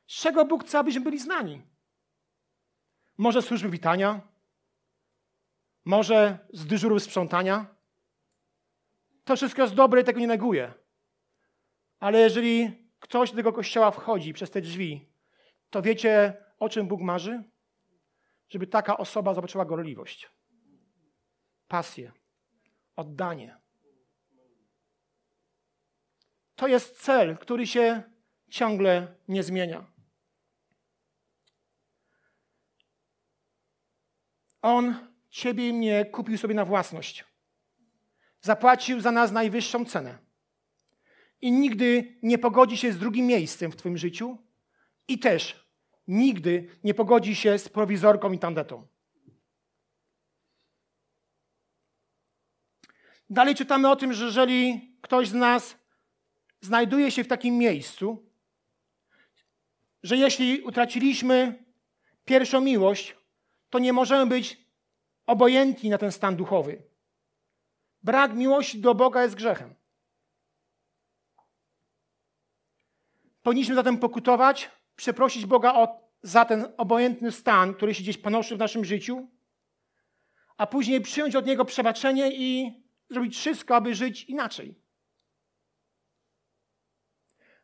[0.08, 1.62] Z czego Bóg chce, abyśmy byli znani?
[3.18, 4.22] Może służby witania?
[5.86, 7.76] Może z dyżurów sprzątania?
[9.24, 10.74] To wszystko jest dobre i tego nie neguję.
[12.00, 15.10] Ale jeżeli ktoś do tego kościoła wchodzi przez te drzwi,
[15.70, 17.44] to wiecie, o czym Bóg marzy?
[18.50, 20.30] Żeby taka osoba zobaczyła gorliwość,
[21.68, 22.12] pasję,
[22.96, 23.58] oddanie.
[26.56, 28.04] To jest cel, który się
[28.50, 29.94] ciągle nie zmienia.
[34.62, 37.26] On ciebie i mnie kupił sobie na własność.
[38.42, 40.18] Zapłacił za nas najwyższą cenę.
[41.42, 44.38] I nigdy nie pogodzi się z drugim miejscem w Twoim życiu
[45.08, 45.63] i też
[46.08, 48.88] nigdy nie pogodzi się z prowizorką i tandetą.
[53.30, 55.76] Dalej czytamy o tym, że jeżeli ktoś z nas
[56.62, 58.26] znajduje się w takim miejscu,
[60.04, 61.64] że jeśli utraciliśmy
[62.26, 63.18] pierwszą miłość,
[63.70, 64.58] to nie możemy być
[65.26, 66.84] obojętni na ten stan duchowy.
[68.04, 69.76] Brak miłości do Boga jest grzechem.
[73.44, 78.60] Powinniśmy zatem pokutować, przeprosić Boga o, za ten obojętny stan, który się gdzieś panoszy w
[78.60, 79.28] naszym życiu,
[80.58, 82.74] a później przyjąć od Niego przebaczenie i
[83.10, 84.76] zrobić wszystko, aby żyć inaczej.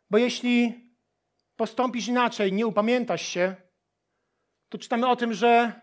[0.09, 0.85] Bo jeśli
[1.55, 3.55] postąpisz inaczej, nie upamiętasz się,
[4.69, 5.81] to czytamy o tym, że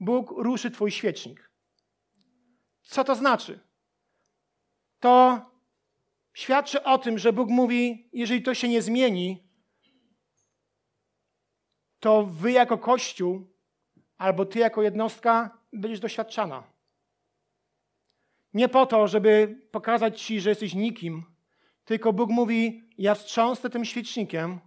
[0.00, 1.50] Bóg ruszy Twój świecznik.
[2.82, 3.60] Co to znaczy?
[5.00, 5.40] To
[6.34, 9.45] świadczy o tym, że Bóg mówi, jeżeli to się nie zmieni,
[12.06, 13.46] to wy jako Kościół
[14.18, 16.62] albo ty jako jednostka będziesz doświadczana.
[18.54, 21.24] Nie po to, żeby pokazać ci, że jesteś nikim,
[21.84, 24.60] tylko Bóg mówi, ja wstrząsnę tym świecznikiem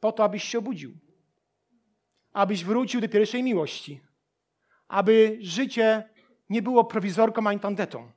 [0.00, 0.92] po to, abyś się obudził.
[2.32, 4.00] Abyś wrócił do pierwszej miłości.
[4.88, 6.10] Aby życie
[6.48, 8.12] nie było prowizorką ani tandetą,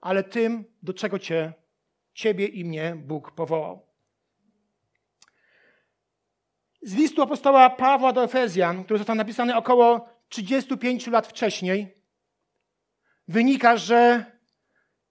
[0.00, 1.52] ale tym, do czego cię,
[2.12, 3.91] ciebie i mnie Bóg powołał.
[6.82, 12.02] Z listu apostoła Pawła do Efezjan, który został napisany około 35 lat wcześniej,
[13.28, 14.32] wynika, że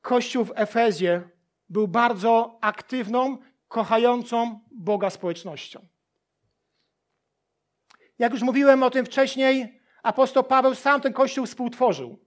[0.01, 1.29] Kościół w Efezję
[1.69, 5.87] był bardzo aktywną, kochającą Boga społecznością.
[8.19, 12.25] Jak już mówiłem o tym wcześniej, apostoł Paweł sam ten kościół współtworzył.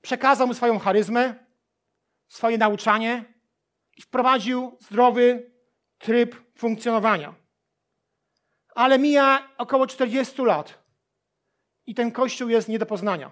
[0.00, 1.34] Przekazał mu swoją charyzmę,
[2.28, 3.24] swoje nauczanie
[3.96, 5.52] i wprowadził zdrowy
[5.98, 7.34] tryb funkcjonowania.
[8.78, 10.78] Ale mija około 40 lat
[11.86, 13.30] i ten kościół jest nie do poznania.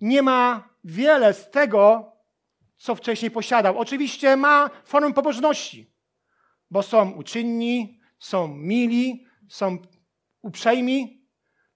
[0.00, 2.12] Nie ma wiele z tego,
[2.76, 3.78] co wcześniej posiadał.
[3.78, 5.94] Oczywiście ma formę pobożności,
[6.70, 9.78] bo są uczynni, są mili, są
[10.42, 11.28] uprzejmi,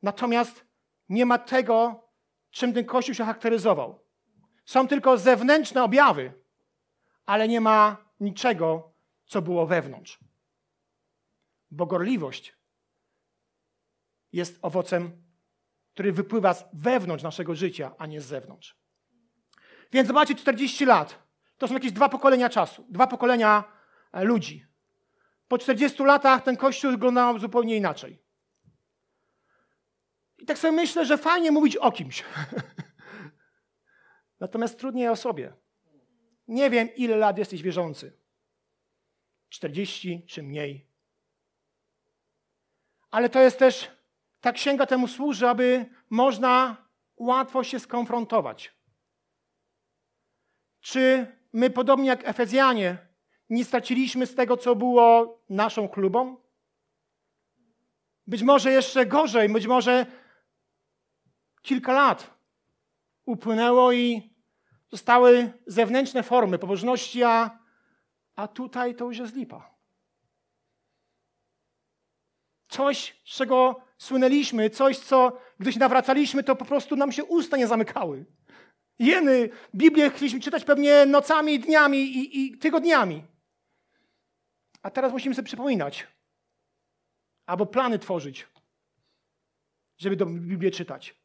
[0.03, 0.65] natomiast
[1.09, 2.05] nie ma tego,
[2.51, 4.05] czym ten Kościół się charakteryzował.
[4.65, 6.33] Są tylko zewnętrzne objawy,
[7.27, 8.93] ale nie ma niczego,
[9.25, 10.30] co było wewnątrz.
[11.71, 12.57] Bo gorliwość
[14.33, 15.23] jest owocem,
[15.95, 18.77] który wypływa z wewnątrz naszego życia, a nie z zewnątrz.
[19.93, 21.31] Więc zobaczcie, 40 lat.
[21.59, 23.65] To są jakieś dwa pokolenia czasu, dwa pokolenia
[24.13, 24.67] e, ludzi.
[25.49, 28.23] Po 40 latach ten kościół wyglądał zupełnie inaczej.
[30.39, 32.25] I tak sobie myślę, że fajnie mówić o kimś.
[34.41, 35.53] Natomiast trudniej o sobie.
[36.49, 38.13] Nie wiem, ile lat jesteś wierzący.
[39.49, 40.90] 40 czy mniej.
[43.11, 43.91] Ale to jest też,
[44.41, 46.77] ta księga temu służy, aby można
[47.17, 48.75] łatwo się skonfrontować.
[50.81, 52.99] Czy my, podobnie jak Efezjanie,
[53.51, 56.37] nie straciliśmy z tego, co było naszą klubą?
[58.27, 60.07] Być może jeszcze gorzej, być może
[61.63, 62.31] kilka lat
[63.25, 64.35] upłynęło i
[64.91, 67.59] zostały zewnętrzne formy pobożności, a,
[68.37, 69.70] a tutaj to już jest lipa.
[72.71, 77.57] Coś, z czego słynęliśmy, coś, co gdy się nawracaliśmy, to po prostu nam się usta
[77.57, 78.27] nie zamykały.
[78.99, 83.25] Jeny, Biblię chcieliśmy czytać pewnie nocami, dniami i, i tygodniami.
[84.83, 86.07] A teraz musimy sobie przypominać,
[87.47, 88.47] albo plany tworzyć,
[89.99, 91.21] żeby do Biblię czytać.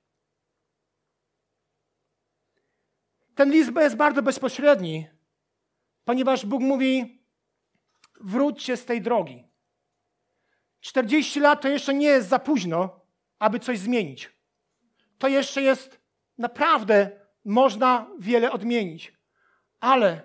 [3.36, 5.08] ten list jest bardzo bezpośredni,
[6.06, 7.22] ponieważ Bóg mówi:
[8.22, 9.55] wróćcie z tej drogi.
[10.96, 13.00] 40 lat to jeszcze nie jest za późno,
[13.40, 14.30] aby coś zmienić.
[15.18, 16.02] To jeszcze jest
[16.38, 17.12] naprawdę,
[17.46, 19.14] można wiele odmienić.
[19.80, 20.22] Ale,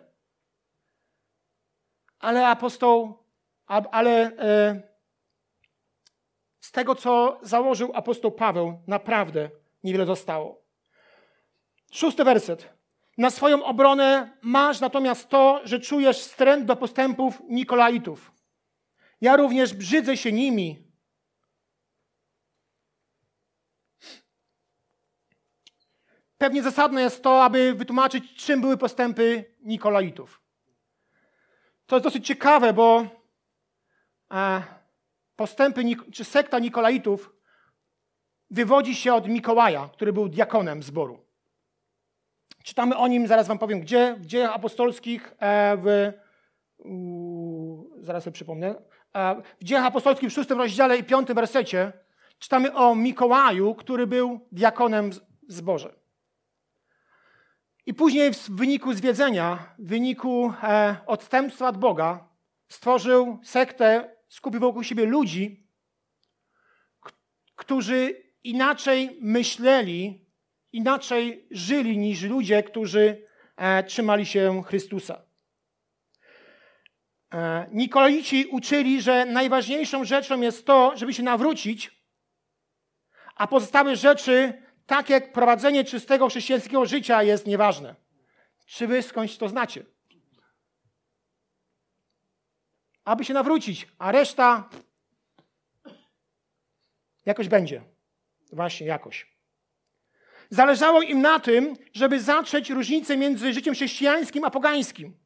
[2.18, 3.24] ale apostoł,
[3.66, 4.82] ale e,
[6.60, 9.50] z tego, co założył apostoł Paweł, naprawdę
[9.84, 10.62] niewiele zostało.
[11.92, 12.74] Szósty werset.
[13.18, 18.39] Na swoją obronę masz natomiast to, że czujesz wstręt do postępów Nikolaitów.
[19.20, 20.90] Ja również brzydzę się nimi.
[26.38, 30.42] Pewnie zasadne jest to, aby wytłumaczyć, czym były postępy Nikolaitów.
[31.86, 33.06] To jest dosyć ciekawe, bo
[34.30, 34.62] e,
[35.36, 37.32] postępy, czy sekta Nikolaitów
[38.50, 41.26] wywodzi się od Mikołaja, który był diakonem zboru.
[42.64, 46.12] Czytamy o nim, zaraz wam powiem, gdzie, w dziejach apostolskich e, w,
[48.00, 48.82] zaraz sobie przypomnę,
[49.60, 51.92] w dziejach apostolskich w szóstym rozdziale i piątym wersecie
[52.38, 55.94] czytamy o Mikołaju, który był diakonem w zborze.
[57.86, 62.28] I później w wyniku zwiedzenia, w wyniku e, odstępstwa od Boga,
[62.68, 65.66] stworzył sektę, skupił wokół siebie ludzi,
[67.56, 70.30] którzy inaczej myśleli
[70.72, 75.22] inaczej żyli niż ludzie, którzy e, trzymali się Chrystusa.
[77.34, 82.00] E, Nikolaici uczyli, że najważniejszą rzeczą jest to, żeby się nawrócić,
[83.34, 87.94] a pozostałe rzeczy, tak jak prowadzenie czystego chrześcijańskiego życia, jest nieważne.
[88.66, 89.84] Czy wy skądś to znacie?
[93.04, 94.68] Aby się nawrócić, a reszta
[97.26, 97.82] jakoś będzie.
[98.52, 99.36] Właśnie jakoś.
[100.50, 105.19] Zależało im na tym, żeby zatrzeć różnicę między życiem chrześcijańskim a pogańskim.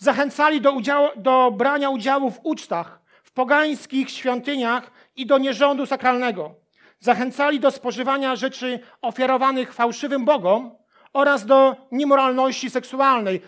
[0.00, 6.54] Zachęcali do, udziału, do brania udziału w ucztach, w pogańskich świątyniach i do nierządu sakralnego.
[7.00, 10.76] Zachęcali do spożywania rzeczy ofiarowanych fałszywym bogom
[11.12, 13.40] oraz do niemoralności seksualnej.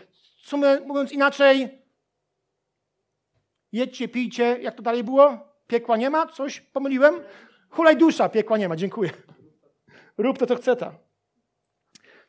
[0.43, 1.79] Sumie, mówiąc inaczej,
[3.73, 5.39] jedźcie, pijcie, jak to dalej było?
[5.67, 6.27] Piekła nie ma?
[6.27, 7.15] Coś pomyliłem?
[7.71, 9.11] Hulaj dusza, piekła nie ma, dziękuję.
[10.19, 10.93] Rób to, co chce ta.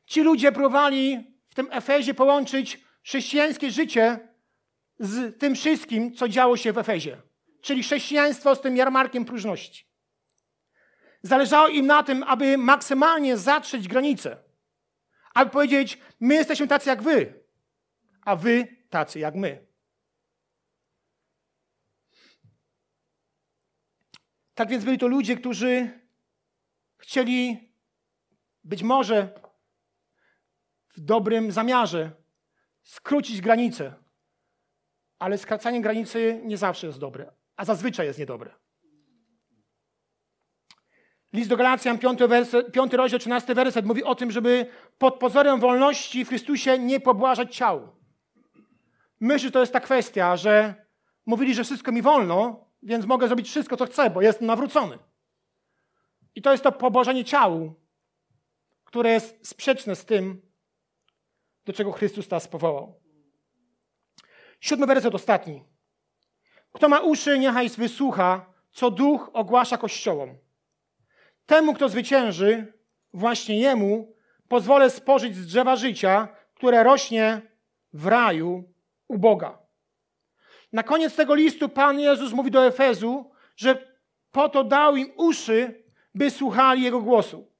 [0.06, 4.28] Ci ludzie próbowali w tym Efezie połączyć chrześcijańskie życie
[5.00, 7.22] z tym wszystkim, co działo się w Efezie.
[7.62, 9.86] Czyli chrześcijaństwo z tym jarmarkiem próżności.
[11.22, 14.38] Zależało im na tym, aby maksymalnie zatrzeć granice.
[15.34, 17.44] Aby powiedzieć, my jesteśmy tacy jak wy,
[18.22, 19.66] a wy tacy jak my.
[24.54, 26.00] Tak więc byli to ludzie, którzy
[26.98, 27.70] chcieli
[28.64, 29.40] być może
[30.96, 32.23] w dobrym zamiarze
[32.84, 33.94] skrócić granicę.
[35.20, 38.54] Ale skracanie granicy nie zawsze jest dobre, a zazwyczaj jest niedobre.
[41.34, 44.66] List do Galacjan, 5, werset, 5 rozdział, 13 werset mówi o tym, żeby
[44.98, 47.88] pod pozorem wolności w Chrystusie nie pobłażać ciału.
[49.20, 50.76] Myślę, że to jest ta kwestia, że
[51.26, 55.00] mówili, że wszystko mi wolno, więc mogę zrobić wszystko, co chcę, bo jestem nawrócony.
[56.36, 57.74] I to jest to pobłażanie ciału,
[58.84, 60.42] które jest sprzeczne z tym,
[61.66, 63.00] do czego Chrystus nas powołał.
[64.60, 65.64] Siódmy werset ostatni.
[66.72, 70.38] Kto ma uszy, niechaj wysłucha, co duch ogłasza kościołom.
[71.46, 72.74] Temu, kto zwycięży,
[73.14, 74.16] właśnie jemu
[74.48, 77.42] pozwolę spożyć z drzewa życia, które rośnie
[77.94, 78.74] w raju
[79.08, 79.60] u Boga.
[80.74, 83.96] Na koniec tego listu Pan Jezus mówi do Efezu, że
[84.32, 85.84] po to dał im uszy,
[86.16, 87.53] by słuchali Jego głosu.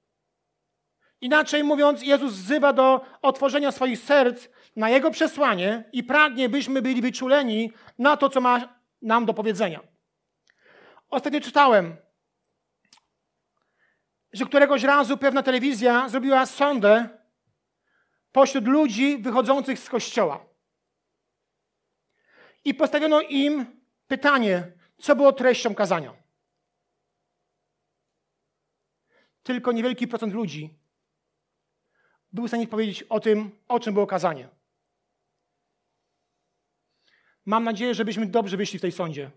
[1.24, 7.02] Inaczej mówiąc, Jezus wzywa do otworzenia swoich serc na Jego przesłanie i pragnie, byśmy byli
[7.02, 9.80] wyczuleni na to, co ma nam do powiedzenia.
[11.10, 11.98] Ostatnio czytałem,
[14.34, 17.10] że któregoś razu pewna telewizja zrobiła sondę
[18.32, 20.46] pośród ludzi wychodzących z kościoła.
[22.66, 26.14] I postawiono im pytanie, co było treścią kazania.
[29.44, 30.83] Tylko niewielki procent ludzi
[32.34, 34.50] był w stanie powiedzieć o tym, o czym było kazanie.
[37.46, 39.32] Mam nadzieję, żebyśmy dobrze wyszli w tej sądzie.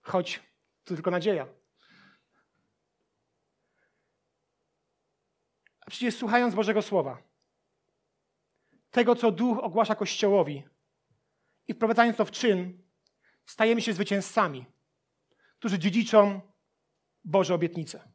[0.00, 0.42] Choć
[0.84, 1.46] to tylko nadzieja.
[5.80, 7.22] A przecież słuchając Bożego Słowa,
[8.90, 10.62] tego, co Duch ogłasza Kościołowi
[11.68, 12.82] i wprowadzając to w czyn,
[13.46, 14.66] stajemy się zwycięzcami,
[15.58, 16.40] którzy dziedziczą
[17.24, 18.08] Boże obietnice.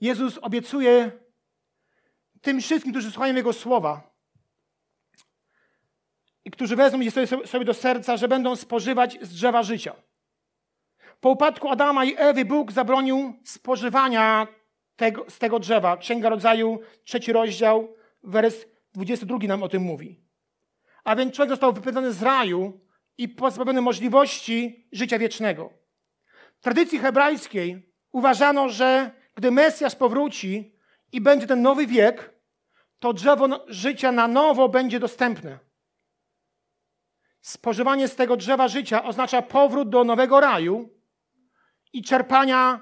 [0.00, 1.23] Jezus obiecuje
[2.44, 4.14] tym wszystkim, którzy słuchają Jego słowa
[6.44, 9.94] i którzy wezmą je sobie, sobie do serca, że będą spożywać z drzewa życia.
[11.20, 14.46] Po upadku Adama i Ewy Bóg zabronił spożywania
[14.96, 15.96] tego, z tego drzewa.
[15.96, 18.64] Księga Rodzaju, trzeci rozdział, wers
[18.94, 20.20] 22 nam o tym mówi.
[21.04, 22.80] A więc człowiek został wypędzony z raju
[23.18, 25.72] i pozbawiony możliwości życia wiecznego.
[26.58, 30.74] W tradycji hebrajskiej uważano, że gdy Mesjasz powróci
[31.12, 32.33] i będzie ten nowy wiek,
[33.04, 35.58] to drzewo życia na nowo będzie dostępne.
[37.40, 40.90] Spożywanie z tego drzewa życia oznacza powrót do nowego raju
[41.92, 42.80] i czerpania,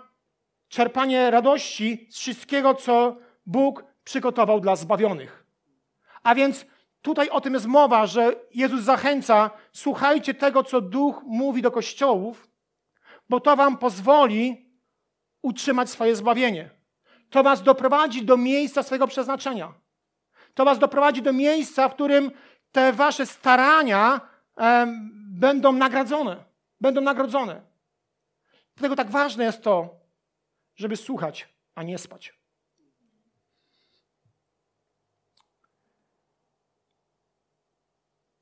[0.68, 3.16] czerpanie radości z wszystkiego, co
[3.46, 5.46] Bóg przygotował dla zbawionych.
[6.22, 6.66] A więc
[7.00, 12.48] tutaj o tym jest mowa, że Jezus zachęca, słuchajcie tego, co Duch mówi do kościołów,
[13.28, 14.70] bo to wam pozwoli
[15.42, 16.70] utrzymać swoje zbawienie.
[17.30, 19.81] To was doprowadzi do miejsca swojego przeznaczenia.
[20.54, 22.30] To was doprowadzi do miejsca, w którym
[22.72, 24.20] te wasze starania
[25.28, 26.44] będą nagradzone.
[26.80, 27.62] Będą nagrodzone.
[28.76, 30.00] Dlatego tak ważne jest to,
[30.76, 32.42] żeby słuchać, a nie spać.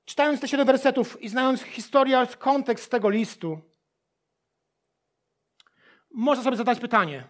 [0.04, 3.60] Czytając te siedem wersetów i znając historię, kontekst tego listu,
[6.10, 7.24] można sobie zadać pytanie,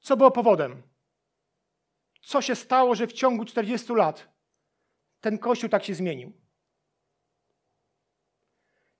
[0.00, 0.82] co było powodem?
[2.20, 4.28] Co się stało, że w ciągu 40 lat
[5.20, 6.32] ten kościół tak się zmienił?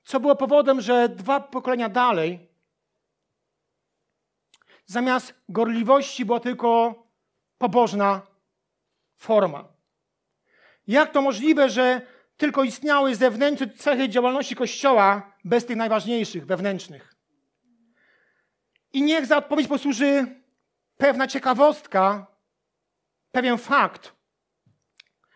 [0.04, 2.48] Co było powodem, że dwa pokolenia dalej,
[4.86, 6.94] zamiast gorliwości była tylko
[7.58, 8.22] pobożna
[9.16, 9.68] forma?
[10.86, 12.00] Jak to możliwe, że
[12.36, 17.14] tylko istniały zewnętrzne cechy działalności Kościoła bez tych najważniejszych, wewnętrznych?
[18.92, 20.40] I niech za odpowiedź posłuży
[20.96, 22.26] pewna ciekawostka,
[23.38, 24.12] pewien fakt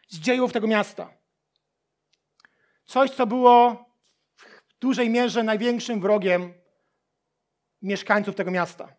[0.09, 1.11] z dziejów tego miasta.
[2.85, 3.85] Coś, co było
[4.37, 6.55] w dużej mierze największym wrogiem
[7.83, 8.97] mieszkańców tego miasta.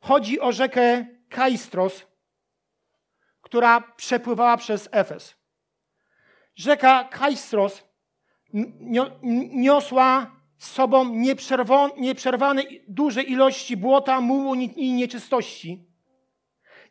[0.00, 2.06] Chodzi o rzekę Kaistros,
[3.40, 5.34] która przepływała przez Efes.
[6.54, 7.82] Rzeka Kaistros
[9.52, 11.14] niosła z sobą
[11.96, 15.91] nieprzerwane duże ilości błota, mułu i nieczystości,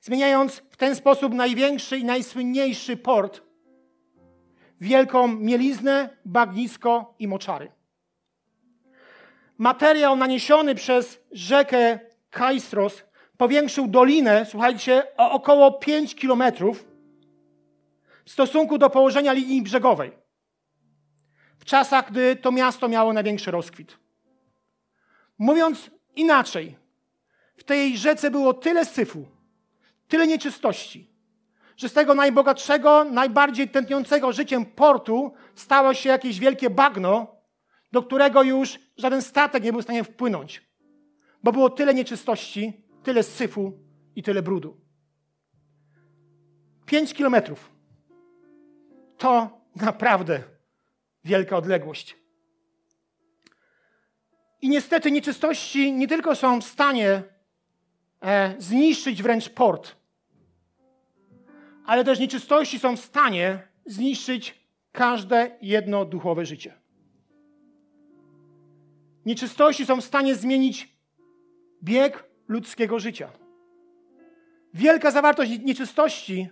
[0.02, 3.42] zmieniając w ten sposób największy i najsłynniejszy port
[4.82, 7.72] wielką mieliznę, bagnisko i moczary.
[9.58, 12.00] Materiał naniesiony przez rzekę
[12.30, 13.04] Kaistros
[13.38, 16.88] powiększył dolinę, słuchajcie, o około 5 kilometrów
[18.26, 20.12] w stosunku do położenia linii brzegowej
[21.60, 23.98] w czasach, gdy to miasto miało największy rozkwit.
[25.38, 26.78] Mówiąc inaczej,
[27.58, 29.26] w tej rzece było tyle syfu,
[30.12, 31.10] tyle nieczystości,
[31.78, 37.36] że z tego najbogatszego, najbardziej tętniącego życiem portu stało się jakieś wielkie bagno,
[37.92, 40.62] do którego już żaden statek nie był w stanie wpłynąć,
[41.44, 43.80] bo było tyle nieczystości, tyle syfu
[44.16, 44.78] i tyle brudu.
[46.86, 47.72] Pięć kilometrów.
[49.18, 50.44] To naprawdę
[51.24, 52.16] wielka odległość.
[54.62, 57.24] I niestety nieczystości nie tylko są w stanie
[58.22, 60.01] e, zniszczyć wręcz port,
[61.86, 64.62] ale też nieczystości są w stanie zniszczyć
[64.92, 66.74] każde jedno duchowe życie.
[69.26, 70.96] Nieczystości są w stanie zmienić
[71.84, 73.30] bieg ludzkiego życia.
[74.74, 76.50] Wielka zawartość nieczystości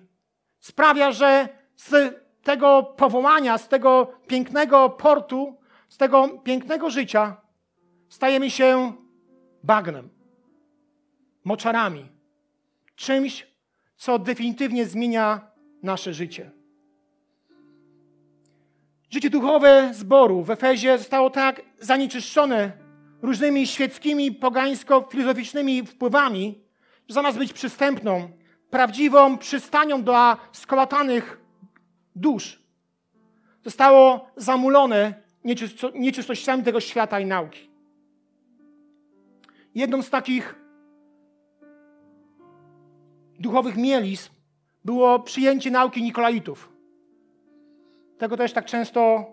[0.60, 5.58] sprawia, że z tego powołania, z tego pięknego portu,
[5.90, 7.42] z tego pięknego życia
[8.10, 8.94] stajemy się
[9.64, 10.10] bagnem,
[11.44, 12.06] moczarami,
[12.96, 13.48] czymś,
[14.00, 15.52] co definitywnie zmienia
[15.84, 16.52] nasze życie.
[19.10, 22.72] Życie duchowe zboru w Efezie zostało tak zanieczyszczone
[23.22, 26.64] różnymi świeckimi, pogańsko-filozoficznymi wpływami,
[27.08, 28.32] że zamiast być przystępną,
[28.70, 31.42] prawdziwą przystanią dla skołatanych
[32.16, 32.64] dusz
[33.64, 35.14] zostało zamulone
[35.96, 37.70] nieczystościami tego świata i nauki.
[39.76, 40.59] Jedną z takich
[43.40, 44.30] duchowych mielizn
[44.86, 46.70] było przyjęcie nauki Nikolaitów.
[48.18, 49.26] Tego też tak często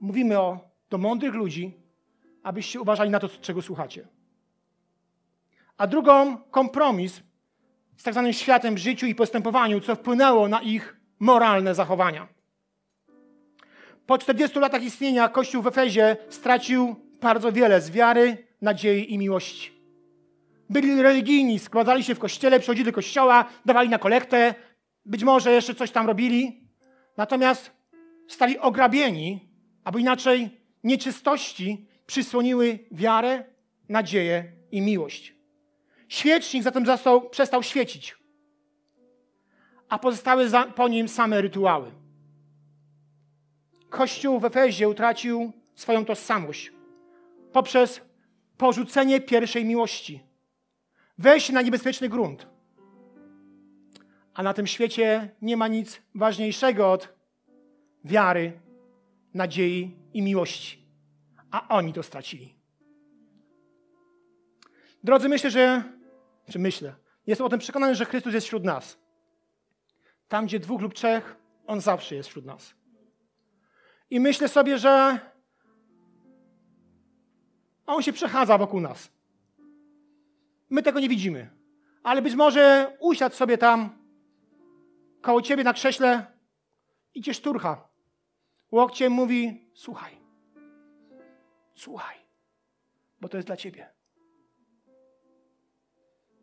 [0.00, 0.60] mówimy o,
[0.90, 1.74] do mądrych ludzi,
[2.42, 4.08] abyście uważali na to, czego słuchacie.
[5.76, 7.22] A drugą kompromis
[7.96, 12.28] z tak zwanym światem w życiu i postępowaniu, co wpłynęło na ich moralne zachowania.
[14.06, 19.79] Po 40 latach istnienia Kościół w Efezie stracił bardzo wiele z wiary, nadziei i miłości.
[20.70, 24.54] Byli religijni, składali się w kościele, przychodzili do kościoła, dawali na kolektę,
[25.04, 26.68] być może jeszcze coś tam robili.
[27.16, 27.70] Natomiast
[28.28, 29.48] stali ograbieni,
[29.84, 33.44] albo inaczej nieczystości przysłoniły wiarę,
[33.88, 35.34] nadzieję i miłość.
[36.08, 38.16] Świecznik zatem został, przestał świecić,
[39.88, 41.90] a pozostały za, po nim same rytuały.
[43.88, 46.72] Kościół w Efezie utracił swoją tożsamość
[47.52, 48.00] poprzez
[48.56, 50.29] porzucenie pierwszej miłości,
[51.20, 52.46] wejście na niebezpieczny grunt.
[54.34, 57.14] A na tym świecie nie ma nic ważniejszego od
[58.04, 58.60] wiary,
[59.34, 60.86] nadziei i miłości.
[61.50, 62.54] A oni to stracili.
[65.04, 65.82] Drodzy, myślę, że,
[66.50, 66.94] czy myślę,
[67.26, 68.98] jestem o tym przekonany, że Chrystus jest wśród nas.
[70.28, 72.74] Tam, gdzie dwóch lub trzech, On zawsze jest wśród nas.
[74.10, 75.18] I myślę sobie, że
[77.86, 79.19] On się przechadza wokół nas.
[80.70, 81.50] My tego nie widzimy.
[82.02, 83.98] Ale być może usiadł sobie tam
[85.20, 86.26] koło ciebie na krześle
[87.14, 87.88] i cię szturcha.
[88.72, 90.16] Łokciem mówi, słuchaj,
[91.74, 92.16] słuchaj,
[93.20, 93.88] bo to jest dla ciebie.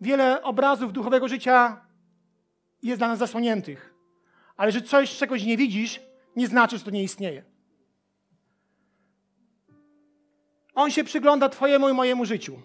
[0.01, 1.85] Wiele obrazów duchowego życia
[2.83, 3.93] jest dla nas zasłoniętych,
[4.57, 6.01] ale że coś czegoś nie widzisz,
[6.35, 7.43] nie znaczy, że to nie istnieje.
[10.75, 12.61] On się przygląda Twojemu i mojemu życiu.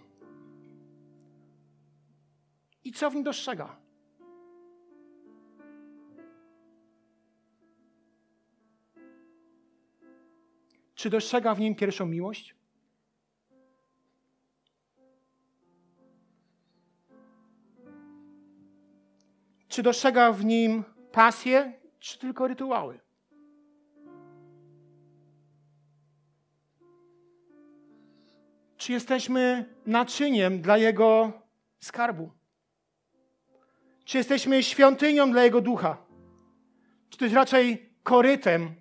[2.85, 3.77] I co w nim dostrzega?
[10.95, 12.57] Czy dostrzega w nim pierwszą miłość?
[19.69, 23.01] Czy dostrzega w nim pasję, czy tylko rytuały?
[28.77, 31.33] Czy jesteśmy naczyniem dla Jego
[31.81, 32.42] skarbu?
[34.05, 35.97] Czy jesteśmy świątynią dla Jego ducha?
[37.11, 38.75] Czy jest raczej korytem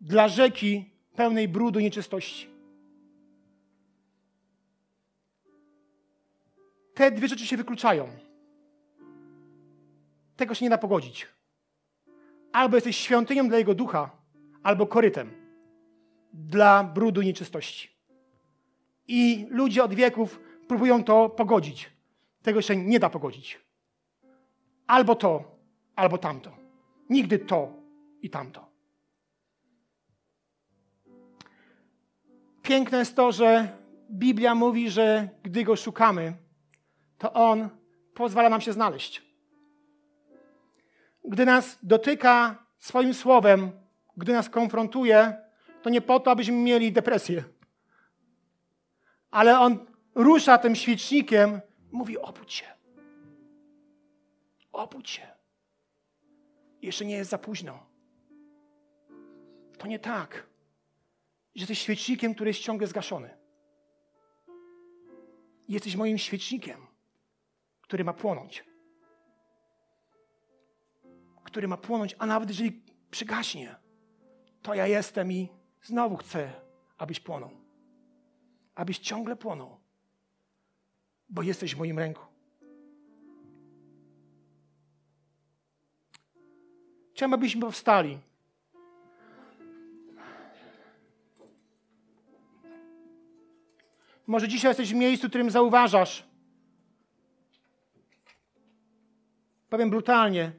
[0.00, 2.48] dla rzeki pełnej brudu i nieczystości?
[6.94, 8.08] Te dwie rzeczy się wykluczają.
[10.36, 11.28] Tego się nie da pogodzić.
[12.52, 14.10] Albo jesteś świątynią dla Jego ducha,
[14.62, 15.30] albo korytem
[16.32, 17.88] dla brudu i nieczystości.
[19.08, 21.90] I ludzie od wieków próbują to pogodzić.
[22.42, 23.67] Tego się nie da pogodzić.
[24.88, 25.44] Albo to,
[25.96, 26.50] albo tamto.
[27.10, 27.72] Nigdy to
[28.22, 28.68] i tamto.
[32.62, 33.68] Piękne jest to, że
[34.10, 36.34] Biblia mówi, że gdy go szukamy,
[37.18, 37.68] to on
[38.14, 39.22] pozwala nam się znaleźć.
[41.24, 43.70] Gdy nas dotyka swoim słowem,
[44.16, 45.36] gdy nas konfrontuje,
[45.82, 47.44] to nie po to, abyśmy mieli depresję.
[49.30, 51.60] Ale on rusza tym świecznikiem,
[51.92, 52.77] mówi: obudź się.
[54.78, 55.26] Obudź się.
[56.82, 57.86] Jeszcze nie jest za późno.
[59.78, 60.46] To nie tak,
[61.54, 63.38] że jesteś świecznikiem, który jest ciągle zgaszony.
[65.68, 66.86] Jesteś moim świecznikiem,
[67.80, 68.64] który ma płonąć.
[71.44, 73.76] Który ma płonąć, a nawet jeżeli przygaśnie,
[74.62, 75.48] to ja jestem i
[75.82, 76.52] znowu chcę,
[76.98, 77.50] abyś płonął.
[78.74, 79.80] Abyś ciągle płonął,
[81.28, 82.37] bo jesteś w moim ręku.
[87.18, 88.18] Chciałbym, abyśmy powstali.
[94.26, 96.24] Może dzisiaj jesteś w miejscu, w którym zauważasz,
[99.70, 100.52] powiem brutalnie,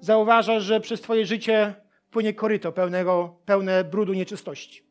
[0.00, 1.74] zauważasz, że przez Twoje życie
[2.10, 4.82] płynie koryto pełnego, pełne brudu nieczystości.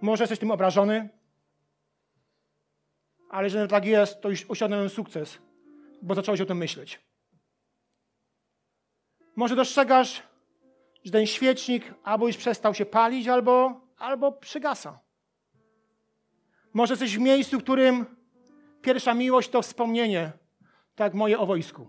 [0.00, 1.08] Może jesteś tym obrażony,
[3.30, 5.38] ale że tak jest, to już osiągnąłem sukces,
[6.02, 7.07] bo zacząłeś o tym myśleć.
[9.38, 10.22] Może dostrzegasz,
[11.04, 15.00] że ten świecznik albo już przestał się palić, albo, albo przygasa.
[16.72, 18.06] Może jesteś w miejscu, w którym
[18.82, 20.32] pierwsza miłość to wspomnienie,
[20.94, 21.88] tak moje o wojsku.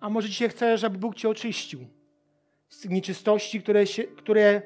[0.00, 1.86] A może dzisiaj chcesz, żeby Bóg Cię oczyścił
[2.68, 4.62] z nieczystości, które, się, które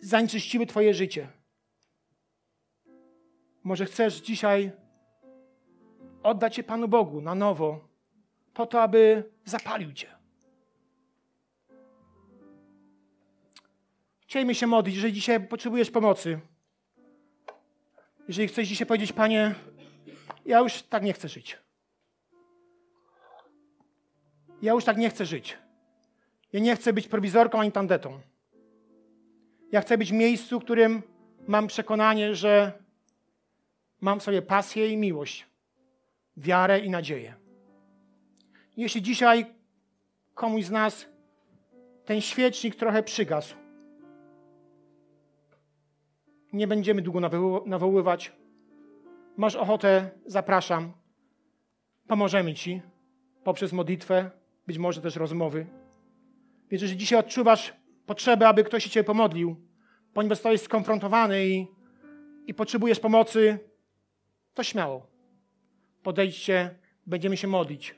[0.00, 1.28] zanieczyściły Twoje życie.
[3.62, 4.81] Może chcesz dzisiaj
[6.22, 7.88] oddać się Panu Bogu na nowo,
[8.54, 10.08] po to, aby zapalił Cię.
[14.20, 16.40] Chcielibyśmy się modlić, jeżeli dzisiaj potrzebujesz pomocy.
[18.28, 19.54] Jeżeli chcesz dzisiaj powiedzieć, Panie,
[20.46, 21.58] ja już tak nie chcę żyć.
[24.62, 25.58] Ja już tak nie chcę żyć.
[26.52, 28.20] Ja nie chcę być prowizorką ani tandetą.
[29.72, 31.02] Ja chcę być w miejscu, w którym
[31.46, 32.72] mam przekonanie, że
[34.00, 35.46] mam w sobie pasję i miłość,
[36.36, 37.34] wiarę i nadzieję.
[38.76, 39.46] Jeśli dzisiaj
[40.34, 41.08] komuś z nas
[42.04, 43.56] ten świecznik trochę przygasł,
[46.52, 47.20] nie będziemy długo
[47.66, 48.32] nawoływać.
[49.36, 50.92] Masz ochotę, zapraszam.
[52.06, 52.82] Pomożemy Ci
[53.44, 54.30] poprzez modlitwę,
[54.66, 55.66] być może też rozmowy.
[56.70, 57.74] Więc jeżeli dzisiaj odczuwasz
[58.06, 59.56] potrzebę, aby ktoś się Cię pomodlił,
[60.14, 61.66] ponieważ jesteś skonfrontowany i,
[62.46, 63.58] i potrzebujesz pomocy,
[64.54, 65.11] to śmiało.
[66.02, 66.74] Podejdźcie,
[67.06, 67.94] będziemy się modlić.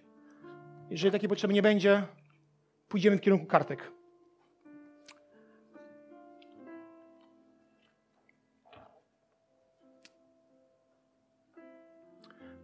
[0.90, 2.02] Jeżeli takiej potrzeby nie będzie,
[2.88, 3.92] pójdziemy w kierunku kartek.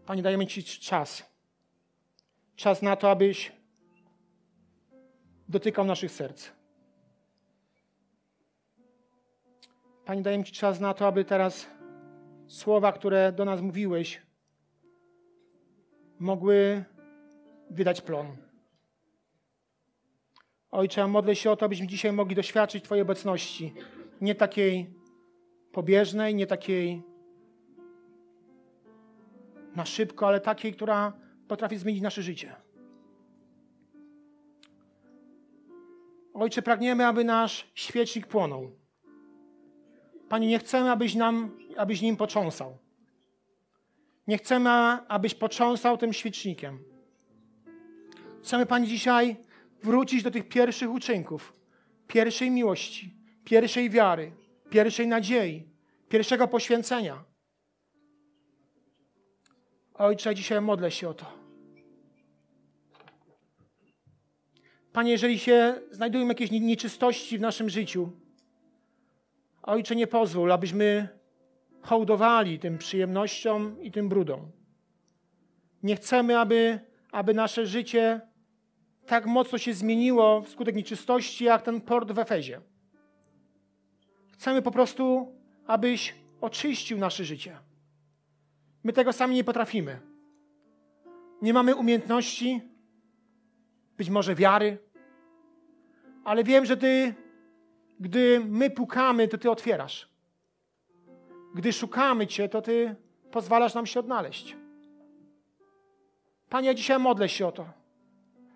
[0.07, 1.31] Panie, dajemy Ci czas.
[2.57, 3.53] Czas na to, abyś
[5.49, 6.51] dotykał naszych serc.
[10.05, 11.67] Panie, dajemy Ci czas na to, aby teraz
[12.47, 14.23] słowa, które do nas mówiłeś,
[16.21, 16.85] mogły
[17.71, 18.27] wydać plon.
[20.71, 23.75] Ojcze, modlę się o to, abyśmy dzisiaj mogli doświadczyć Twojej obecności.
[24.21, 24.95] Nie takiej
[25.73, 27.03] pobieżnej, nie takiej
[29.77, 31.13] na szybko, ale takiej, która
[31.49, 32.57] potrafi zmienić nasze życie.
[36.35, 38.71] Ojcze, pragniemy, aby nasz świecznik płonął.
[40.29, 42.79] Panie, nie chcemy, abyś, nam, abyś nim począsał.
[44.27, 44.71] Nie chcemy,
[45.09, 46.85] abyś począsał tym świecznikiem.
[48.43, 49.37] Chcemy, Panie, dzisiaj
[49.83, 51.53] wrócić do tych pierwszych uczynków,
[52.07, 53.15] pierwszej miłości,
[53.45, 54.33] pierwszej wiary,
[54.71, 55.69] pierwszej nadziei,
[56.09, 57.25] pierwszego poświęcenia.
[59.95, 61.41] Ojcze, dzisiaj modlę się o to.
[64.93, 68.13] Panie, jeżeli się znajdują jakieś nieczystości w naszym życiu,
[69.63, 71.20] Ojcze, nie pozwól, abyśmy
[71.83, 74.51] hołdowali tym przyjemnościom i tym brudom.
[75.83, 76.81] Nie chcemy, aby,
[77.13, 78.21] aby nasze życie
[79.07, 82.61] tak mocno się zmieniło wskutek nieczystości, jak ten port w Efezie.
[84.33, 85.35] Chcemy po prostu,
[85.67, 87.59] abyś oczyścił nasze życie.
[88.85, 90.01] My tego sami nie potrafimy.
[91.43, 92.61] Nie mamy umiejętności,
[93.97, 94.79] być może wiary,
[96.25, 97.15] ale wiem, że Ty,
[98.01, 100.10] gdy my pukamy, to Ty otwierasz.
[101.55, 102.97] Gdy szukamy Cię, to Ty
[103.31, 104.57] pozwalasz nam się odnaleźć.
[106.49, 107.67] Panie, ja dzisiaj modlę się o to.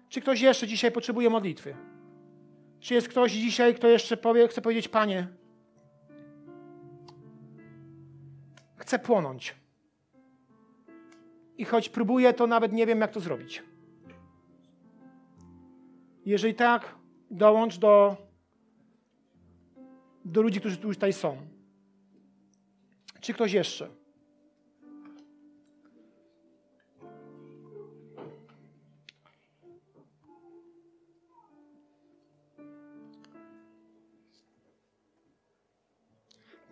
[0.08, 1.76] Czy ktoś jeszcze dzisiaj potrzebuje modlitwy?
[2.80, 5.28] Czy jest ktoś dzisiaj, kto jeszcze powie, chce powiedzieć, Panie,
[8.76, 9.54] chcę płonąć.
[11.58, 13.62] I choć próbuję, to nawet nie wiem, jak to zrobić.
[16.26, 16.94] Jeżeli tak,
[17.30, 18.16] dołącz do,
[20.24, 21.53] do ludzi, którzy tu już tutaj są.
[23.24, 23.88] Czy ktoś jeszcze?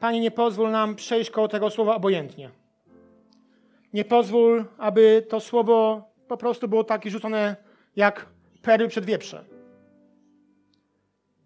[0.01, 2.51] Panie, nie pozwól nam przejść koło tego słowa obojętnie.
[3.93, 7.57] Nie pozwól, aby to słowo po prostu było takie rzucone
[7.97, 8.27] jak
[8.63, 9.45] perły przed wieprze.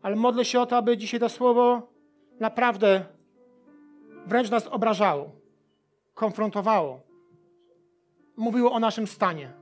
[0.02, 1.92] Ale modlę się o to, aby dzisiaj to słowo
[2.40, 3.15] naprawdę
[4.26, 5.30] wręcz nas obrażało,
[6.14, 7.00] konfrontowało,
[8.36, 9.52] mówiło o naszym stanie.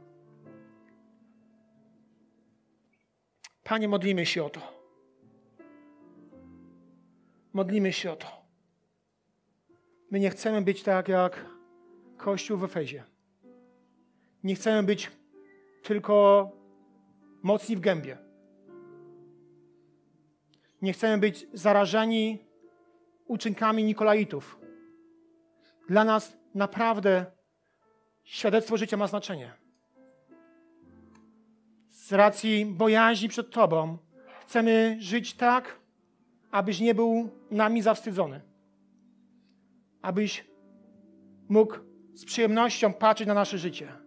[3.65, 4.61] Panie, modlimy się o to.
[7.53, 8.27] Modlimy się o to.
[10.11, 11.47] My nie chcemy być tak jak
[12.17, 13.05] Kościół w Efezie.
[14.45, 15.11] Nie chcemy być
[15.83, 16.51] tylko
[17.43, 18.19] mocni w gębie.
[20.83, 22.39] Nie chcemy być zarażeni
[23.27, 24.59] uczynkami Nikolaitów.
[25.89, 27.27] Dla nas naprawdę
[28.25, 29.53] świadectwo życia ma znaczenie.
[31.91, 33.99] Z racji bojaźni przed Tobą
[34.41, 35.81] chcemy żyć tak,
[36.51, 38.41] abyś nie był nami zawstydzony.
[40.03, 40.45] Abyś
[41.49, 41.75] mógł
[42.15, 44.04] z przyjemnością patrzeć na nasze życie.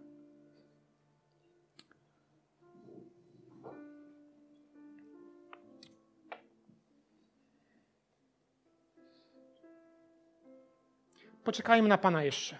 [11.48, 12.58] Poczekajmy na Pana jeszcze.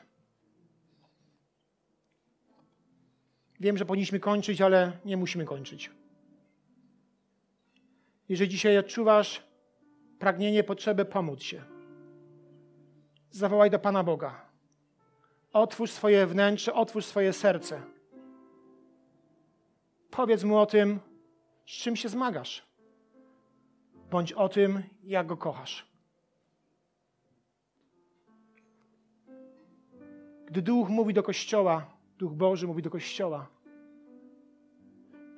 [3.60, 5.90] Wiem, że powinniśmy kończyć, ale nie musimy kończyć.
[8.28, 9.42] Jeżeli dzisiaj odczuwasz
[10.18, 11.62] pragnienie, potrzebę pomóc się,
[13.30, 14.50] zawołaj do Pana Boga.
[15.52, 17.82] Otwórz swoje wnętrze, otwórz swoje serce.
[20.10, 21.00] Powiedz mu o tym,
[21.66, 22.66] z czym się zmagasz,
[24.10, 25.87] bądź o tym, jak go kochasz.
[30.48, 33.48] Gdy Duch mówi do Kościoła, Duch Boży mówi do Kościoła,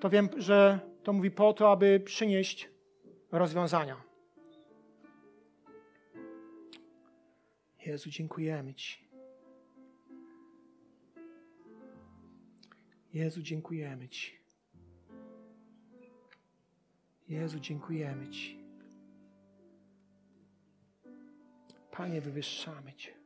[0.01, 2.71] to wiem, że to mówi po to, aby przynieść
[3.33, 3.97] rozwiązania.
[7.87, 9.09] Jezu, dziękujemy Ci.
[13.13, 14.41] Jezu, dziękujemy Ci.
[17.29, 18.61] Jezu, dziękujemy Ci.
[21.91, 23.20] Panie, wywyższamy Cię.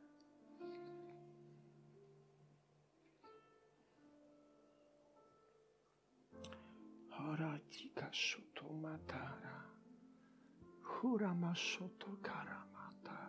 [7.25, 9.63] Horatika shuto matara.
[10.81, 13.19] Hurama shoto karamata.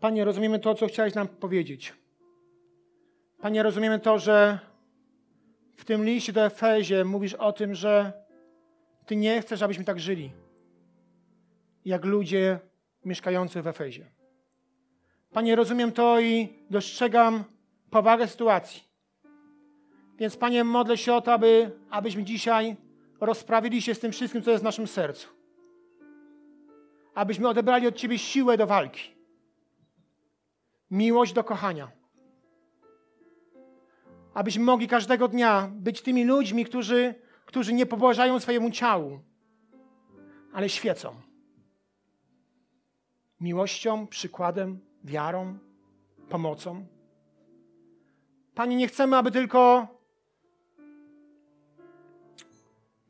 [0.00, 1.94] Panie, rozumiemy to, co chciałeś nam powiedzieć.
[3.38, 4.58] Panie, rozumiemy to, że
[5.76, 8.12] w tym liście do Efezie mówisz o tym, że
[9.06, 10.32] Ty nie chcesz, abyśmy tak żyli,
[11.84, 12.58] jak ludzie
[13.04, 14.17] mieszkający w Efezie.
[15.32, 17.44] Panie, rozumiem to i dostrzegam
[17.90, 18.82] powagę sytuacji.
[20.18, 22.76] Więc, Panie, modlę się o to, aby, abyśmy dzisiaj
[23.20, 25.28] rozprawili się z tym wszystkim, co jest w naszym sercu.
[27.14, 29.10] Abyśmy odebrali od Ciebie siłę do walki,
[30.90, 31.90] miłość do kochania.
[34.34, 37.14] Abyśmy mogli każdego dnia być tymi ludźmi, którzy,
[37.44, 39.20] którzy nie pobłażają swojemu ciału,
[40.52, 41.14] ale świecą.
[43.40, 45.58] Miłością, przykładem, wiarą,
[46.28, 46.86] pomocą.
[48.54, 49.86] Panie, nie chcemy, aby tylko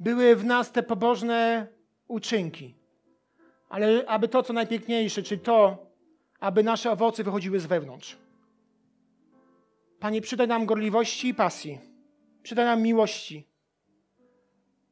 [0.01, 1.66] były w nas te pobożne
[2.09, 2.74] uczynki,
[3.68, 5.86] ale aby to, co najpiękniejsze, czyli to,
[6.41, 8.18] aby nasze owoce wychodziły z wewnątrz.
[10.01, 11.78] Panie, przydaj nam gorliwości i pasji.
[12.43, 13.49] Przydaj nam miłości.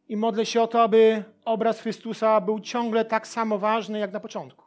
[0.09, 4.20] I modlę się o to, aby obraz Chrystusa był ciągle tak samo ważny jak na
[4.20, 4.66] początku.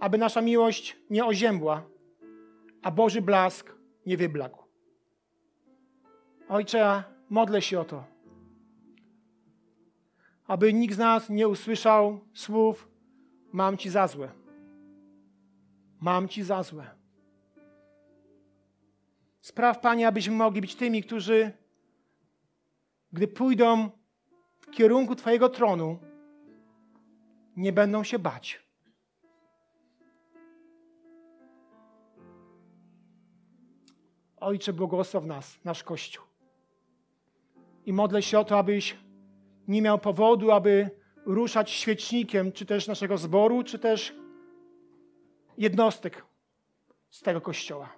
[0.00, 1.88] Aby nasza miłość nie oziębła,
[2.82, 3.72] a Boży blask
[4.06, 4.64] nie wyblakł.
[6.48, 8.04] Ojcze, modlę się o to,
[10.46, 12.88] aby nikt z nas nie usłyszał słów:
[13.52, 14.32] Mam ci za złe.
[16.00, 16.90] Mam ci za złe.
[19.40, 21.52] Spraw, Panie, abyśmy mogli być tymi, którzy,
[23.12, 23.90] gdy pójdą
[24.58, 25.98] w kierunku Twojego tronu,
[27.56, 28.65] nie będą się bać.
[34.46, 36.24] Ojcze, błogosław nas, nasz Kościół.
[37.86, 38.96] I modlę się o to, abyś
[39.68, 40.90] nie miał powodu, aby
[41.24, 44.14] ruszać świecznikiem, czy też naszego zboru, czy też
[45.58, 46.24] jednostek
[47.10, 47.96] z tego Kościoła.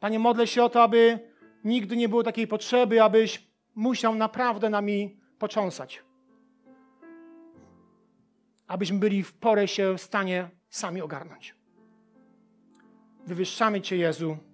[0.00, 1.18] Panie, modlę się o to, aby
[1.64, 6.02] nigdy nie było takiej potrzeby, abyś musiał naprawdę nami począsać.
[8.66, 11.54] Abyśmy byli w porę się w stanie sami ogarnąć.
[13.26, 14.53] Wywyższamy Cię, Jezu.